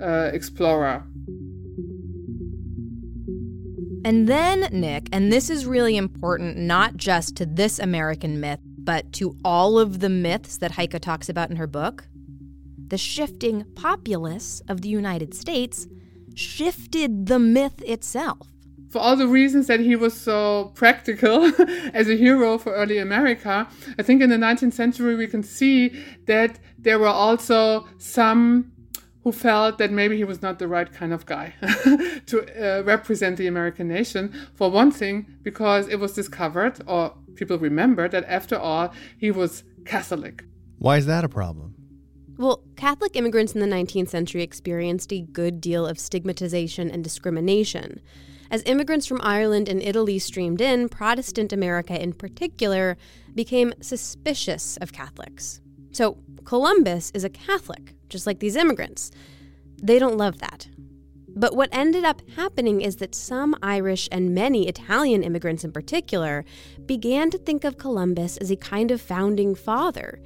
uh, 0.00 0.30
explorer. 0.32 1.04
And 4.04 4.28
then, 4.28 4.68
Nick, 4.72 5.08
and 5.12 5.32
this 5.32 5.48
is 5.48 5.64
really 5.64 5.96
important 5.96 6.56
not 6.56 6.96
just 6.96 7.36
to 7.36 7.46
this 7.46 7.78
American 7.78 8.40
myth, 8.40 8.58
but 8.78 9.12
to 9.14 9.36
all 9.44 9.78
of 9.78 10.00
the 10.00 10.08
myths 10.08 10.58
that 10.58 10.72
Heike 10.72 11.00
talks 11.00 11.28
about 11.28 11.50
in 11.50 11.56
her 11.56 11.68
book, 11.68 12.08
the 12.88 12.98
shifting 12.98 13.64
populace 13.76 14.60
of 14.68 14.80
the 14.80 14.88
United 14.88 15.34
States 15.34 15.86
shifted 16.34 17.26
the 17.26 17.38
myth 17.38 17.80
itself. 17.82 18.48
For 18.90 18.98
all 18.98 19.14
the 19.14 19.28
reasons 19.28 19.68
that 19.68 19.80
he 19.80 19.94
was 19.94 20.20
so 20.20 20.72
practical 20.74 21.44
as 21.94 22.10
a 22.10 22.16
hero 22.16 22.58
for 22.58 22.74
early 22.74 22.98
America, 22.98 23.68
I 23.98 24.02
think 24.02 24.20
in 24.20 24.30
the 24.30 24.36
19th 24.36 24.72
century 24.72 25.14
we 25.14 25.28
can 25.28 25.44
see 25.44 25.96
that 26.26 26.58
there 26.76 26.98
were 26.98 27.06
also 27.06 27.88
some 27.98 28.71
who 29.22 29.32
felt 29.32 29.78
that 29.78 29.90
maybe 29.90 30.16
he 30.16 30.24
was 30.24 30.42
not 30.42 30.58
the 30.58 30.68
right 30.68 30.92
kind 30.92 31.12
of 31.12 31.26
guy 31.26 31.54
to 32.26 32.42
uh, 32.56 32.82
represent 32.82 33.36
the 33.36 33.46
American 33.46 33.88
nation. 33.88 34.32
For 34.54 34.70
one 34.70 34.90
thing, 34.90 35.26
because 35.42 35.88
it 35.88 35.96
was 35.96 36.12
discovered, 36.12 36.80
or 36.86 37.14
people 37.34 37.58
remembered, 37.58 38.10
that 38.12 38.24
after 38.24 38.58
all, 38.58 38.92
he 39.16 39.30
was 39.30 39.64
Catholic. 39.84 40.44
Why 40.78 40.96
is 40.96 41.06
that 41.06 41.24
a 41.24 41.28
problem? 41.28 41.76
Well, 42.36 42.62
Catholic 42.76 43.14
immigrants 43.14 43.54
in 43.54 43.60
the 43.60 43.66
19th 43.66 44.08
century 44.08 44.42
experienced 44.42 45.12
a 45.12 45.20
good 45.20 45.60
deal 45.60 45.86
of 45.86 45.98
stigmatization 45.98 46.90
and 46.90 47.04
discrimination. 47.04 48.00
As 48.50 48.62
immigrants 48.66 49.06
from 49.06 49.20
Ireland 49.22 49.68
and 49.68 49.80
Italy 49.80 50.18
streamed 50.18 50.60
in, 50.60 50.88
Protestant 50.88 51.52
America 51.52 52.00
in 52.00 52.12
particular 52.12 52.96
became 53.34 53.72
suspicious 53.80 54.76
of 54.78 54.92
Catholics. 54.92 55.60
So, 55.92 56.18
Columbus 56.44 57.10
is 57.14 57.24
a 57.24 57.30
Catholic, 57.30 57.94
just 58.08 58.26
like 58.26 58.40
these 58.40 58.56
immigrants. 58.56 59.10
They 59.82 59.98
don't 59.98 60.16
love 60.16 60.38
that. 60.38 60.68
But 61.34 61.56
what 61.56 61.70
ended 61.72 62.04
up 62.04 62.22
happening 62.36 62.80
is 62.82 62.96
that 62.96 63.14
some 63.14 63.56
Irish 63.62 64.08
and 64.12 64.34
many 64.34 64.68
Italian 64.68 65.22
immigrants 65.22 65.64
in 65.64 65.72
particular 65.72 66.44
began 66.84 67.30
to 67.30 67.38
think 67.38 67.64
of 67.64 67.78
Columbus 67.78 68.36
as 68.36 68.50
a 68.50 68.56
kind 68.56 68.90
of 68.90 69.00
founding 69.00 69.54
father. 69.54 70.20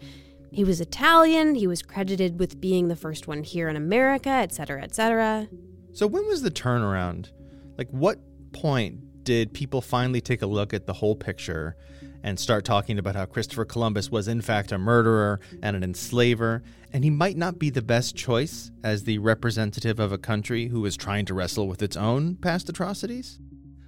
He 0.50 0.64
was 0.64 0.80
Italian, 0.80 1.54
he 1.54 1.66
was 1.66 1.82
credited 1.82 2.38
with 2.38 2.60
being 2.60 2.88
the 2.88 2.96
first 2.96 3.28
one 3.28 3.44
here 3.44 3.68
in 3.68 3.76
America, 3.76 4.30
etc., 4.30 4.82
etc. 4.82 5.48
So, 5.92 6.06
when 6.06 6.26
was 6.26 6.42
the 6.42 6.50
turnaround? 6.50 7.30
Like, 7.78 7.88
what 7.90 8.18
point 8.52 9.24
did 9.24 9.52
people 9.52 9.80
finally 9.80 10.20
take 10.20 10.42
a 10.42 10.46
look 10.46 10.72
at 10.72 10.86
the 10.86 10.92
whole 10.92 11.14
picture 11.14 11.76
and 12.22 12.38
start 12.38 12.64
talking 12.64 12.98
about 12.98 13.16
how 13.16 13.26
Christopher 13.26 13.64
Columbus 13.64 14.10
was, 14.10 14.28
in 14.28 14.40
fact, 14.40 14.72
a 14.72 14.78
murderer 14.78 15.40
and 15.62 15.76
an 15.76 15.82
enslaver, 15.82 16.62
and 16.92 17.04
he 17.04 17.10
might 17.10 17.36
not 17.36 17.58
be 17.58 17.70
the 17.70 17.82
best 17.82 18.16
choice 18.16 18.70
as 18.82 19.04
the 19.04 19.18
representative 19.18 19.98
of 19.98 20.12
a 20.12 20.18
country 20.18 20.68
who 20.68 20.84
is 20.84 20.96
trying 20.96 21.24
to 21.26 21.34
wrestle 21.34 21.68
with 21.68 21.82
its 21.82 21.96
own 21.96 22.36
past 22.36 22.68
atrocities? 22.68 23.38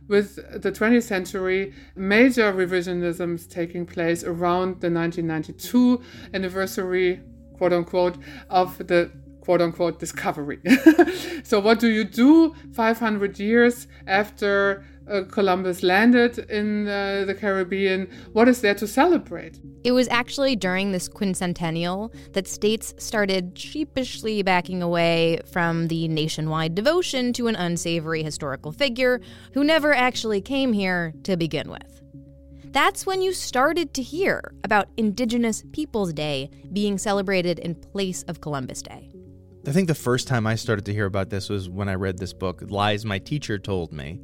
with 0.08 0.36
the 0.62 0.72
20th 0.72 1.02
century, 1.02 1.72
major 1.94 2.52
revisionisms 2.52 3.48
taking 3.48 3.84
place 3.84 4.24
around 4.24 4.80
the 4.80 4.90
1992 4.90 6.00
anniversary, 6.32 7.20
quote 7.56 7.72
unquote, 7.72 8.16
of 8.48 8.78
the 8.78 9.10
quote 9.40 9.60
unquote 9.62 9.98
discovery. 9.98 10.60
so, 11.42 11.60
what 11.60 11.78
do 11.78 11.88
you 11.88 12.04
do 12.04 12.54
500 12.72 13.38
years 13.38 13.86
after 14.06 14.84
uh, 15.10 15.22
Columbus 15.24 15.82
landed 15.82 16.38
in 16.50 16.88
uh, 16.88 17.24
the 17.26 17.34
Caribbean? 17.34 18.08
What 18.32 18.48
is 18.48 18.60
there 18.60 18.74
to 18.74 18.86
celebrate? 18.86 19.60
It 19.84 19.92
was 19.92 20.08
actually 20.08 20.56
during 20.56 20.92
this 20.92 21.08
quincentennial 21.08 22.12
that 22.32 22.48
states 22.48 22.94
started 22.98 23.58
sheepishly 23.58 24.42
backing 24.42 24.82
away 24.82 25.40
from 25.50 25.88
the 25.88 26.08
nationwide 26.08 26.74
devotion 26.74 27.32
to 27.34 27.48
an 27.48 27.56
unsavory 27.56 28.22
historical 28.22 28.72
figure 28.72 29.20
who 29.54 29.64
never 29.64 29.94
actually 29.94 30.40
came 30.40 30.72
here 30.72 31.12
to 31.24 31.36
begin 31.36 31.70
with. 31.70 32.02
That's 32.72 33.06
when 33.06 33.22
you 33.22 33.32
started 33.32 33.94
to 33.94 34.02
hear 34.02 34.52
about 34.62 34.88
Indigenous 34.98 35.64
Peoples 35.72 36.12
Day 36.12 36.50
being 36.72 36.98
celebrated 36.98 37.58
in 37.58 37.74
place 37.74 38.24
of 38.24 38.40
Columbus 38.42 38.82
Day. 38.82 39.10
I 39.66 39.72
think 39.72 39.88
the 39.88 39.94
first 39.94 40.28
time 40.28 40.46
I 40.46 40.54
started 40.54 40.84
to 40.86 40.92
hear 40.92 41.06
about 41.06 41.30
this 41.30 41.48
was 41.48 41.68
when 41.68 41.88
I 41.88 41.94
read 41.94 42.18
this 42.18 42.32
book, 42.32 42.62
Lies 42.68 43.04
My 43.04 43.18
Teacher 43.18 43.58
Told 43.58 43.92
Me. 43.92 44.20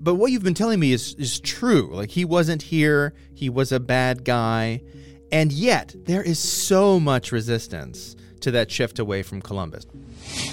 But 0.00 0.14
what 0.14 0.30
you've 0.30 0.44
been 0.44 0.54
telling 0.54 0.80
me 0.80 0.92
is, 0.92 1.14
is 1.14 1.40
true. 1.40 1.90
Like, 1.92 2.10
he 2.10 2.24
wasn't 2.24 2.62
here, 2.62 3.14
he 3.34 3.48
was 3.48 3.72
a 3.72 3.80
bad 3.80 4.24
guy. 4.24 4.82
And 5.30 5.52
yet, 5.52 5.94
there 6.04 6.22
is 6.22 6.38
so 6.38 6.98
much 6.98 7.32
resistance 7.32 8.16
to 8.40 8.50
that 8.52 8.70
shift 8.70 8.98
away 8.98 9.22
from 9.22 9.42
Columbus. 9.42 9.86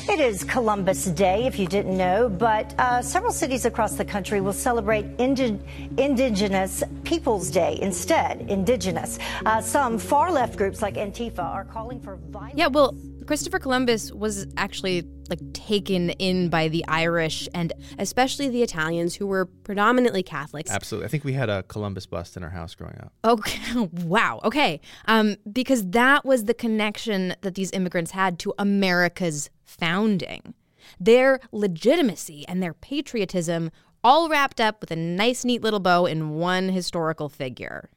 It 0.08 0.20
is 0.20 0.44
Columbus 0.44 1.06
Day, 1.06 1.46
if 1.46 1.60
you 1.60 1.68
didn't 1.68 1.98
know, 1.98 2.30
but 2.30 2.74
uh, 2.80 3.02
several 3.02 3.32
cities 3.32 3.66
across 3.66 3.96
the 3.96 4.06
country 4.06 4.40
will 4.40 4.54
celebrate 4.54 5.06
indi- 5.18 5.60
Indigenous 5.98 6.84
Peoples 7.04 7.50
Day 7.50 7.80
instead. 7.82 8.42
Indigenous. 8.50 9.20
Uh, 9.46 9.62
some 9.62 9.98
far 9.98 10.32
left 10.32 10.58
groups 10.58 10.82
like 10.82 10.96
Antifa 10.96 11.40
are 11.44 11.66
calling 11.66 12.00
for 12.00 12.16
violence. 12.16 12.54
Yeah, 12.56 12.68
well, 12.68 12.96
Christopher 13.26 13.60
Columbus 13.60 14.12
was 14.12 14.48
actually 14.58 15.04
like 15.30 15.40
taken 15.54 16.12
in 16.12 16.50
by 16.50 16.68
the 16.68 16.86
Irish 16.88 17.50
and 17.54 17.74
especially 17.98 18.50
the 18.50 18.62
Italians 18.62 19.16
who 19.16 19.26
were 19.26 19.46
predominantly 19.46 20.22
Catholics. 20.24 20.70
Absolutely. 20.70 21.06
I 21.06 21.10
think 21.10 21.24
we 21.24 21.34
had 21.34 21.50
a 21.50 21.64
Columbus 21.64 22.06
bust 22.06 22.38
in 22.38 22.44
our 22.44 22.50
house 22.50 22.76
growing 22.76 22.98
up. 23.00 23.12
Okay. 23.24 23.90
wow. 24.04 24.40
Okay. 24.44 24.80
Um, 25.06 25.38
because 25.52 25.88
that 25.90 26.26
was 26.26 26.46
the 26.46 26.54
connection 26.54 27.36
that 27.42 27.56
these 27.56 27.72
immigrants 27.72 28.12
had 28.12 28.38
to 28.40 28.54
America's 28.60 29.50
founding. 29.66 30.54
Their 31.00 31.40
legitimacy 31.52 32.46
and 32.48 32.62
their 32.62 32.74
patriotism 32.74 33.72
all 34.04 34.30
wrapped 34.30 34.62
up 34.62 34.82
with 34.82 34.92
a 34.92 34.96
nice, 34.96 35.44
neat 35.44 35.62
little 35.62 35.80
bow 35.80 36.06
in 36.06 36.30
one 36.36 36.70
historical 36.70 37.28
figure. 37.28 37.90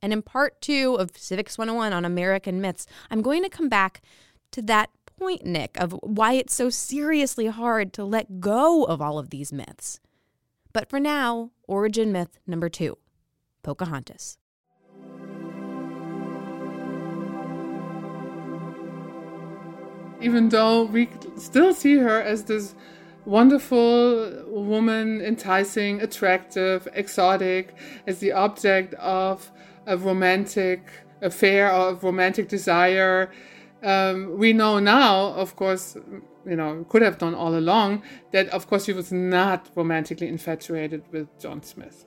And 0.00 0.12
in 0.12 0.22
part 0.22 0.60
two 0.60 0.96
of 0.98 1.16
Civics 1.16 1.58
101 1.58 1.92
on 1.92 2.04
American 2.04 2.60
myths, 2.60 2.86
I'm 3.10 3.22
going 3.22 3.42
to 3.42 3.48
come 3.50 3.68
back 3.68 4.02
to 4.52 4.62
that 4.62 4.90
point, 5.18 5.44
Nick, 5.44 5.78
of 5.78 5.92
why 6.02 6.32
it's 6.32 6.54
so 6.54 6.70
seriously 6.70 7.46
hard 7.46 7.92
to 7.94 8.04
let 8.04 8.40
go 8.40 8.84
of 8.84 9.00
all 9.00 9.18
of 9.18 9.30
these 9.30 9.52
myths. 9.52 10.00
But 10.72 10.88
for 10.88 10.98
now, 10.98 11.50
origin 11.68 12.10
myth 12.10 12.38
number 12.46 12.68
two 12.68 12.98
Pocahontas. 13.62 14.38
Even 20.24 20.48
though 20.48 20.84
we 20.84 21.08
still 21.36 21.74
see 21.74 21.96
her 21.98 22.18
as 22.22 22.44
this 22.44 22.74
wonderful 23.26 24.42
woman, 24.46 25.20
enticing, 25.20 26.00
attractive, 26.00 26.88
exotic, 26.94 27.74
as 28.06 28.20
the 28.20 28.32
object 28.32 28.94
of 28.94 29.52
a 29.86 29.98
romantic 29.98 30.80
affair 31.20 31.70
or 31.70 31.88
of 31.90 32.02
romantic 32.02 32.48
desire, 32.48 33.30
um, 33.82 34.38
we 34.38 34.54
know 34.54 34.78
now, 34.78 35.34
of 35.34 35.56
course, 35.56 35.94
you 36.46 36.56
know, 36.56 36.86
could 36.88 37.02
have 37.02 37.18
done 37.18 37.34
all 37.34 37.54
along, 37.54 38.02
that 38.32 38.48
of 38.48 38.66
course 38.66 38.86
she 38.86 38.94
was 38.94 39.12
not 39.12 39.68
romantically 39.74 40.28
infatuated 40.28 41.02
with 41.12 41.28
John 41.38 41.62
Smith. 41.62 42.06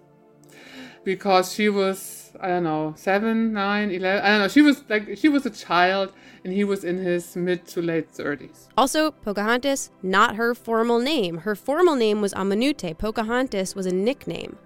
Because 1.07 1.53
she 1.53 1.69
was, 1.69 2.33
I 2.37 2.49
don't 2.49 2.65
know, 2.65 2.93
seven, 2.97 3.53
nine, 3.53 3.91
eleven, 3.91 4.25
I 4.25 4.29
don't 4.31 4.39
know, 4.41 4.47
she 4.49 4.61
was 4.61 4.83
like, 4.89 5.17
she 5.17 5.29
was 5.29 5.45
a 5.45 5.49
child 5.49 6.11
and 6.43 6.51
he 6.51 6.65
was 6.65 6.83
in 6.83 6.97
his 6.97 7.33
mid 7.37 7.65
to 7.67 7.81
late 7.81 8.11
30s. 8.11 8.67
Also, 8.77 9.11
Pocahontas, 9.11 9.89
not 10.03 10.35
her 10.35 10.53
formal 10.53 10.99
name. 10.99 11.37
Her 11.37 11.55
formal 11.55 11.95
name 11.95 12.19
was 12.19 12.33
Amonute. 12.33 12.97
Pocahontas 12.97 13.73
was 13.73 13.85
a 13.85 13.93
nickname. 13.93 14.57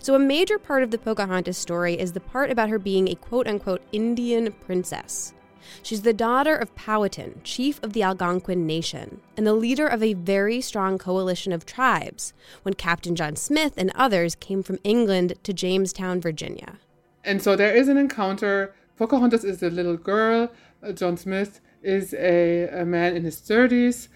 So, 0.00 0.14
a 0.14 0.18
major 0.18 0.58
part 0.58 0.82
of 0.82 0.90
the 0.90 0.96
Pocahontas 0.96 1.58
story 1.58 2.00
is 2.00 2.14
the 2.14 2.20
part 2.32 2.50
about 2.50 2.70
her 2.70 2.78
being 2.78 3.08
a 3.08 3.14
quote 3.14 3.46
unquote 3.46 3.82
Indian 3.92 4.52
princess. 4.52 5.33
She's 5.82 6.02
the 6.02 6.12
daughter 6.12 6.54
of 6.54 6.74
Powhatan, 6.74 7.40
chief 7.44 7.82
of 7.82 7.92
the 7.92 8.02
Algonquin 8.02 8.66
Nation, 8.66 9.20
and 9.36 9.46
the 9.46 9.54
leader 9.54 9.86
of 9.86 10.02
a 10.02 10.14
very 10.14 10.60
strong 10.60 10.98
coalition 10.98 11.52
of 11.52 11.66
tribes 11.66 12.32
when 12.62 12.74
Captain 12.74 13.14
John 13.14 13.36
Smith 13.36 13.74
and 13.76 13.92
others 13.94 14.34
came 14.34 14.62
from 14.62 14.78
England 14.84 15.34
to 15.42 15.52
Jamestown, 15.52 16.20
Virginia. 16.20 16.78
And 17.24 17.42
so 17.42 17.56
there 17.56 17.74
is 17.74 17.88
an 17.88 17.96
encounter. 17.96 18.74
Pocahontas 18.96 19.44
is 19.44 19.62
a 19.62 19.70
little 19.70 19.96
girl. 19.96 20.50
Uh, 20.82 20.92
John 20.92 21.16
Smith 21.16 21.60
is 21.82 22.14
a, 22.14 22.68
a 22.68 22.84
man 22.84 23.16
in 23.16 23.24
his 23.24 23.40
30s. 23.40 24.08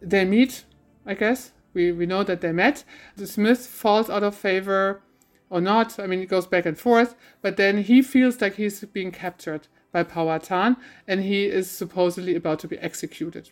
They 0.00 0.24
meet, 0.24 0.64
I 1.04 1.14
guess. 1.14 1.52
We, 1.72 1.92
we 1.92 2.06
know 2.06 2.24
that 2.24 2.40
they 2.40 2.52
met. 2.52 2.84
The 3.16 3.26
Smith 3.26 3.66
falls 3.66 4.08
out 4.10 4.22
of 4.22 4.34
favor 4.34 5.02
or 5.50 5.60
not. 5.60 5.98
I 6.00 6.06
mean, 6.06 6.20
it 6.20 6.28
goes 6.28 6.46
back 6.46 6.66
and 6.66 6.78
forth. 6.78 7.14
But 7.42 7.56
then 7.56 7.82
he 7.82 8.02
feels 8.02 8.40
like 8.40 8.54
he's 8.54 8.82
being 8.84 9.12
captured 9.12 9.68
by 9.92 10.02
Powhatan, 10.02 10.76
and 11.06 11.22
he 11.22 11.46
is 11.46 11.70
supposedly 11.70 12.34
about 12.34 12.58
to 12.60 12.68
be 12.68 12.78
executed. 12.78 13.50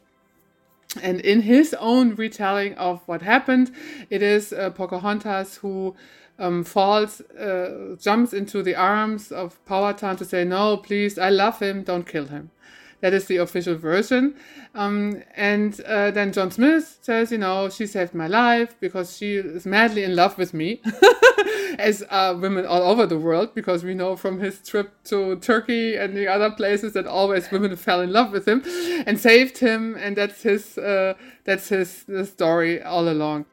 And 1.02 1.20
in 1.20 1.42
his 1.42 1.74
own 1.74 2.14
retelling 2.14 2.74
of 2.74 3.02
what 3.06 3.22
happened, 3.22 3.72
it 4.10 4.22
is 4.22 4.52
uh, 4.52 4.70
Pocahontas 4.70 5.56
who 5.56 5.94
um, 6.38 6.64
falls, 6.64 7.20
uh, 7.20 7.96
jumps 8.00 8.32
into 8.32 8.62
the 8.62 8.74
arms 8.74 9.32
of 9.32 9.64
Powhatan 9.66 10.16
to 10.16 10.24
say, 10.24 10.44
No, 10.44 10.76
please, 10.76 11.18
I 11.18 11.30
love 11.30 11.60
him, 11.60 11.82
don't 11.82 12.06
kill 12.06 12.26
him. 12.26 12.50
That 13.00 13.12
is 13.12 13.26
the 13.26 13.36
official 13.38 13.74
version. 13.76 14.34
Um, 14.74 15.22
and 15.36 15.80
uh, 15.82 16.10
then 16.10 16.32
John 16.32 16.50
Smith 16.50 16.98
says, 17.02 17.30
you 17.30 17.38
know, 17.38 17.68
she 17.68 17.86
saved 17.86 18.14
my 18.14 18.26
life 18.26 18.74
because 18.80 19.16
she 19.16 19.36
is 19.36 19.66
madly 19.66 20.04
in 20.04 20.16
love 20.16 20.36
with 20.38 20.54
me, 20.54 20.80
as 21.78 22.02
are 22.10 22.34
women 22.34 22.66
all 22.66 22.82
over 22.82 23.06
the 23.06 23.18
world, 23.18 23.54
because 23.54 23.84
we 23.84 23.94
know 23.94 24.16
from 24.16 24.40
his 24.40 24.60
trip 24.60 24.92
to 25.04 25.36
Turkey 25.36 25.96
and 25.96 26.16
the 26.16 26.26
other 26.26 26.50
places 26.50 26.92
that 26.94 27.06
always 27.06 27.50
women 27.50 27.76
fell 27.76 28.00
in 28.00 28.12
love 28.12 28.32
with 28.32 28.48
him 28.48 28.62
and 29.06 29.18
saved 29.18 29.58
him. 29.58 29.94
And 29.96 30.16
that's 30.16 30.42
his, 30.42 30.78
uh, 30.78 31.14
that's 31.44 31.68
his 31.68 32.04
story 32.24 32.82
all 32.82 33.08
along. 33.08 33.46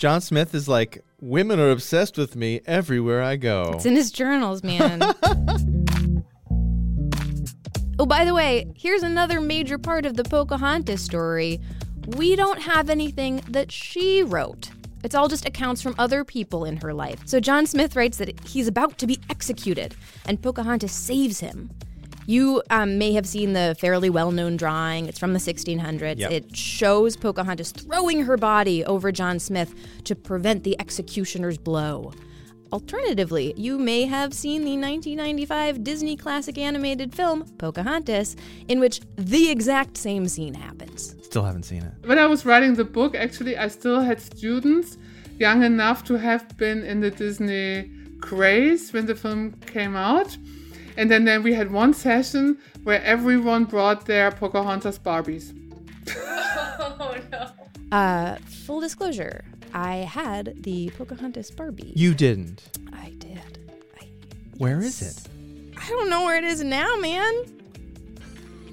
John 0.00 0.22
Smith 0.22 0.54
is 0.54 0.66
like, 0.66 1.04
women 1.20 1.60
are 1.60 1.70
obsessed 1.70 2.16
with 2.16 2.34
me 2.34 2.62
everywhere 2.64 3.22
I 3.22 3.36
go. 3.36 3.72
It's 3.74 3.84
in 3.84 3.96
his 3.96 4.10
journals, 4.10 4.62
man. 4.62 5.02
oh, 8.00 8.06
by 8.06 8.24
the 8.24 8.32
way, 8.32 8.66
here's 8.74 9.02
another 9.02 9.42
major 9.42 9.76
part 9.76 10.06
of 10.06 10.16
the 10.16 10.24
Pocahontas 10.24 11.02
story. 11.02 11.60
We 12.06 12.34
don't 12.34 12.62
have 12.62 12.88
anything 12.88 13.42
that 13.48 13.70
she 13.70 14.22
wrote. 14.22 14.70
It's 15.04 15.14
all 15.14 15.28
just 15.28 15.46
accounts 15.46 15.82
from 15.82 15.94
other 15.98 16.24
people 16.24 16.64
in 16.64 16.78
her 16.78 16.94
life. 16.94 17.20
So 17.26 17.40
John 17.40 17.66
Smith 17.66 17.96
writes 17.96 18.16
that 18.16 18.40
he's 18.46 18.68
about 18.68 18.96
to 18.98 19.06
be 19.06 19.20
executed, 19.28 19.94
and 20.24 20.40
Pocahontas 20.40 20.92
saves 20.92 21.40
him. 21.40 21.70
You 22.26 22.62
um, 22.70 22.96
may 22.96 23.12
have 23.12 23.26
seen 23.26 23.52
the 23.52 23.76
fairly 23.78 24.08
well 24.08 24.32
known 24.32 24.56
drawing. 24.56 25.06
It's 25.06 25.18
from 25.18 25.34
the 25.34 25.38
1600s. 25.38 26.20
Yep. 26.20 26.30
It 26.30 26.56
shows 26.56 27.18
Pocahontas 27.18 27.72
throwing 27.72 28.22
her 28.22 28.38
body 28.38 28.82
over 28.84 29.12
John 29.12 29.38
Smith 29.38 29.74
to 30.04 30.14
prevent 30.14 30.64
the 30.64 30.80
executioner's 30.80 31.58
blow. 31.58 32.12
Alternatively, 32.72 33.52
you 33.56 33.78
may 33.78 34.04
have 34.04 34.32
seen 34.32 34.62
the 34.62 34.76
1995 34.76 35.82
Disney 35.82 36.16
classic 36.16 36.56
animated 36.56 37.12
film, 37.12 37.44
Pocahontas, 37.58 38.36
in 38.68 38.78
which 38.78 39.00
the 39.16 39.50
exact 39.50 39.96
same 39.96 40.28
scene 40.28 40.54
happens. 40.54 41.16
Still 41.22 41.42
haven't 41.42 41.64
seen 41.64 41.82
it. 41.82 41.92
When 42.06 42.18
I 42.18 42.26
was 42.26 42.46
writing 42.46 42.74
the 42.74 42.84
book, 42.84 43.16
actually, 43.16 43.56
I 43.56 43.66
still 43.68 44.00
had 44.00 44.20
students 44.20 44.98
young 45.38 45.64
enough 45.64 46.04
to 46.04 46.14
have 46.14 46.56
been 46.58 46.84
in 46.84 47.00
the 47.00 47.10
Disney 47.10 47.90
craze 48.20 48.92
when 48.92 49.06
the 49.06 49.16
film 49.16 49.52
came 49.66 49.96
out. 49.96 50.36
And 50.96 51.10
then, 51.10 51.24
then 51.24 51.42
we 51.42 51.54
had 51.54 51.72
one 51.72 51.92
session 51.94 52.58
where 52.84 53.02
everyone 53.02 53.64
brought 53.64 54.06
their 54.06 54.30
Pocahontas 54.30 54.98
Barbies. 54.98 55.56
Oh, 57.02 57.16
no. 57.32 57.96
Uh, 57.96 58.36
full 58.66 58.80
disclosure, 58.80 59.44
I 59.72 59.96
had 59.96 60.62
the 60.62 60.90
Pocahontas 60.90 61.50
Barbie. 61.50 61.92
You 61.94 62.14
didn't. 62.14 62.62
I 62.92 63.10
did. 63.18 63.58
I, 64.00 64.08
Where 64.58 64.80
is 64.80 65.02
it? 65.02 65.28
I 65.76 65.88
don't 65.88 66.10
know 66.10 66.24
where 66.24 66.36
it 66.36 66.44
is 66.44 66.62
now, 66.62 66.96
man. 66.96 67.44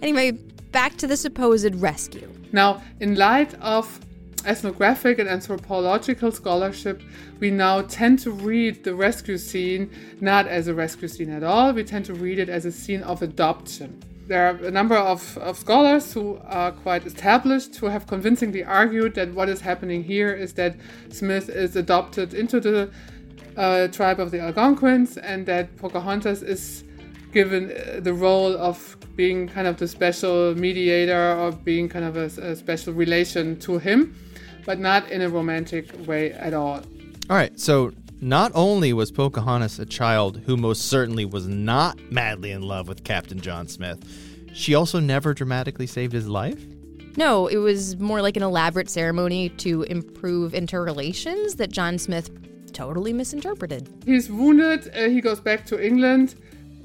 Anyway, 0.01 0.31
back 0.71 0.97
to 0.97 1.07
the 1.07 1.17
supposed 1.17 1.75
rescue. 1.75 2.31
Now, 2.51 2.81
in 2.99 3.15
light 3.15 3.53
of 3.55 3.99
ethnographic 4.45 5.19
and 5.19 5.27
anthropological 5.27 6.31
scholarship, 6.31 7.01
we 7.39 7.51
now 7.51 7.81
tend 7.81 8.19
to 8.19 8.31
read 8.31 8.83
the 8.83 8.95
rescue 8.95 9.38
scene 9.38 9.91
not 10.21 10.47
as 10.47 10.67
a 10.67 10.73
rescue 10.73 11.07
scene 11.07 11.31
at 11.31 11.43
all. 11.43 11.73
We 11.73 11.83
tend 11.83 12.05
to 12.05 12.13
read 12.13 12.39
it 12.39 12.49
as 12.49 12.65
a 12.65 12.71
scene 12.71 13.03
of 13.03 13.21
adoption. 13.21 14.01
There 14.28 14.46
are 14.46 14.58
a 14.66 14.72
number 14.72 14.98
of, 14.98 15.38
of 15.38 15.58
scholars 15.58 16.12
who 16.12 16.38
are 16.44 16.74
quite 16.74 17.06
established 17.06 17.78
who 17.78 17.86
have 17.86 18.08
convincingly 18.08 18.62
argued 18.62 19.16
that 19.16 19.34
what 19.34 19.48
is 19.48 19.62
happening 19.62 20.04
here 20.04 20.34
is 20.34 20.54
that 20.54 20.76
Smith 21.10 21.48
is 21.48 21.78
adopted 21.78 22.34
into 22.34 22.60
the 22.60 22.90
uh, 23.56 23.88
tribe 23.88 24.20
of 24.20 24.32
the 24.32 24.42
Algonquins 24.42 25.18
and 25.18 25.46
that 25.46 25.78
Pocahontas 25.78 26.42
is 26.42 26.84
given 27.32 27.72
uh, 27.72 28.02
the 28.02 28.13
role 28.13 28.58
of 28.58 28.98
being 29.16 29.48
kind 29.48 29.66
of 29.66 29.78
the 29.78 29.88
special 29.88 30.54
mediator 30.56 31.34
or 31.40 31.54
being 31.54 31.88
kind 31.88 32.04
of 32.04 32.18
a, 32.18 32.26
a 32.42 32.56
special 32.56 32.94
relation 32.94 33.58
to 33.60 33.78
him, 33.78 34.13
but 34.66 34.78
not 34.78 35.10
in 35.10 35.22
a 35.22 35.30
romantic 35.30 35.86
way 36.06 36.34
at 36.34 36.54
all. 36.54 36.82
All 37.30 37.38
right, 37.38 37.58
so 37.58 37.94
not 38.21 38.51
only 38.56 38.93
was 38.93 39.12
Pocahontas 39.12 39.80
a 39.80 39.86
child 39.86 40.41
who 40.45 40.58
most 40.58 40.84
certainly 40.88 41.25
was 41.25 41.47
not 41.47 41.99
madly 42.12 42.51
in 42.51 42.62
love 42.62 42.88
with 42.88 43.03
Captain 43.03 43.39
John 43.39 43.67
Smith, 43.67 44.03
she 44.53 44.75
also 44.75 44.99
never 44.99 45.34
dramatically 45.34 45.88
saved 45.88 46.13
his 46.13 46.27
life? 46.27 46.65
No, 47.15 47.47
it 47.47 47.58
was 47.58 47.97
more 47.97 48.21
like 48.21 48.38
an 48.38 48.43
elaborate 48.43 48.89
ceremony 48.89 49.49
to 49.49 49.84
improve 49.84 50.53
interrelations 50.53 51.56
that 51.56 51.71
John 51.71 51.97
Smith 51.97 52.30
totally 52.73 53.13
misinterpreted. 53.13 53.89
He's 54.06 54.30
wounded, 54.30 54.91
uh, 54.95 55.10
he 55.10 55.21
goes 55.21 55.39
back 55.39 55.65
to 55.67 55.84
England 55.84 56.36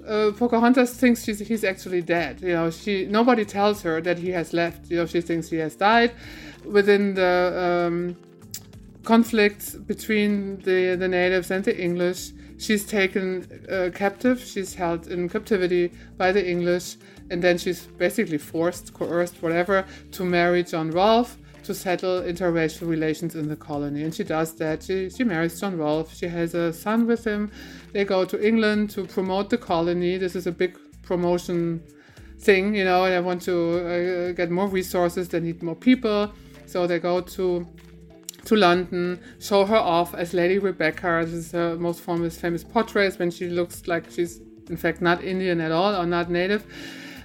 uh, 0.07 0.33
Pocahontas 0.37 0.95
thinks 0.95 1.25
she's, 1.25 1.39
he's 1.41 1.65
actually 1.65 2.03
dead. 2.03 2.41
You 2.41 2.55
know, 2.55 2.71
she 2.71 3.07
nobody 3.07 3.45
tells 3.45 3.83
her 3.83 4.01
that 4.01 4.19
he 4.19 4.31
has 4.31 4.53
left. 4.53 4.91
You 4.91 4.99
know, 4.99 5.07
she 5.07 5.21
thinks 5.21 5.49
he 5.49 5.57
has 5.57 5.77
died. 5.77 6.13
Within 6.65 7.15
the 7.15 7.87
um, 7.87 8.17
conflicts 9.05 9.75
between 9.75 10.59
the 10.61 10.97
the 10.97 11.09
natives 11.09 11.51
and 11.51 11.65
the 11.65 11.77
English, 11.77 12.31
she's 12.59 12.85
taken 12.85 13.47
uh, 13.71 13.91
captive. 13.95 14.41
She's 14.41 14.75
held 14.75 15.09
in 15.09 15.29
captivity 15.29 15.93
by 16.17 16.33
the 16.33 16.49
English, 16.49 16.97
and 17.31 17.43
then 17.43 17.59
she's 17.59 17.87
basically 17.99 18.39
forced, 18.39 18.95
coerced, 18.95 19.43
whatever, 19.43 19.85
to 20.13 20.25
marry 20.25 20.63
John 20.63 20.91
Rolfe 20.91 21.37
to 21.65 21.75
settle 21.75 22.23
interracial 22.23 22.89
relations 22.89 23.37
in 23.37 23.49
the 23.49 23.55
colony. 23.55 24.03
And 24.03 24.13
she 24.13 24.25
does 24.25 24.55
that. 24.57 24.83
She, 24.83 25.09
she 25.09 25.23
marries 25.23 25.61
John 25.61 25.79
Rolfe. 25.79 26.13
She 26.13 26.27
has 26.27 26.55
a 26.55 26.73
son 26.73 27.07
with 27.07 27.25
him. 27.25 27.53
They 27.93 28.05
go 28.05 28.25
to 28.25 28.45
England 28.45 28.91
to 28.91 29.05
promote 29.05 29.49
the 29.49 29.59
colony. 29.59 30.19
This 30.19 30.35
is 30.35 30.49
a 30.49 30.53
big 30.53 30.77
promotion 31.03 31.81
thing, 32.43 32.75
you 32.75 32.85
know, 32.85 33.09
they 33.09 33.21
want 33.21 33.43
to 33.43 34.31
uh, 34.31 34.33
get 34.33 34.51
more 34.51 34.67
resources, 34.67 35.29
they 35.29 35.41
need 35.41 35.63
more 35.63 35.77
people. 35.77 36.33
So 36.67 36.87
they 36.87 36.99
go 36.99 37.21
to 37.21 37.67
to 38.45 38.57
London, 38.57 39.21
show 39.39 39.65
her 39.65 39.77
off 39.77 40.15
as 40.15 40.35
Lady 40.35 40.59
Rebecca. 40.59 41.23
This 41.25 41.35
is 41.35 41.53
her 41.53 41.77
most 41.77 42.01
famous 42.01 42.39
famous 42.39 42.65
portrait 42.65 43.19
when 43.19 43.31
she 43.31 43.49
looks 43.49 43.87
like 43.87 44.11
she's 44.11 44.41
in 44.69 44.77
fact 44.77 45.01
not 45.01 45.23
Indian 45.23 45.61
at 45.61 45.73
all 45.73 45.95
or 45.95 46.07
not 46.07 46.31
native. 46.31 46.67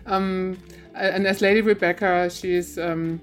Um, 0.06 0.58
and 0.94 1.28
as 1.28 1.42
Lady 1.42 1.62
Rebecca, 1.62 2.30
she's 2.30 2.78
um, 2.80 3.22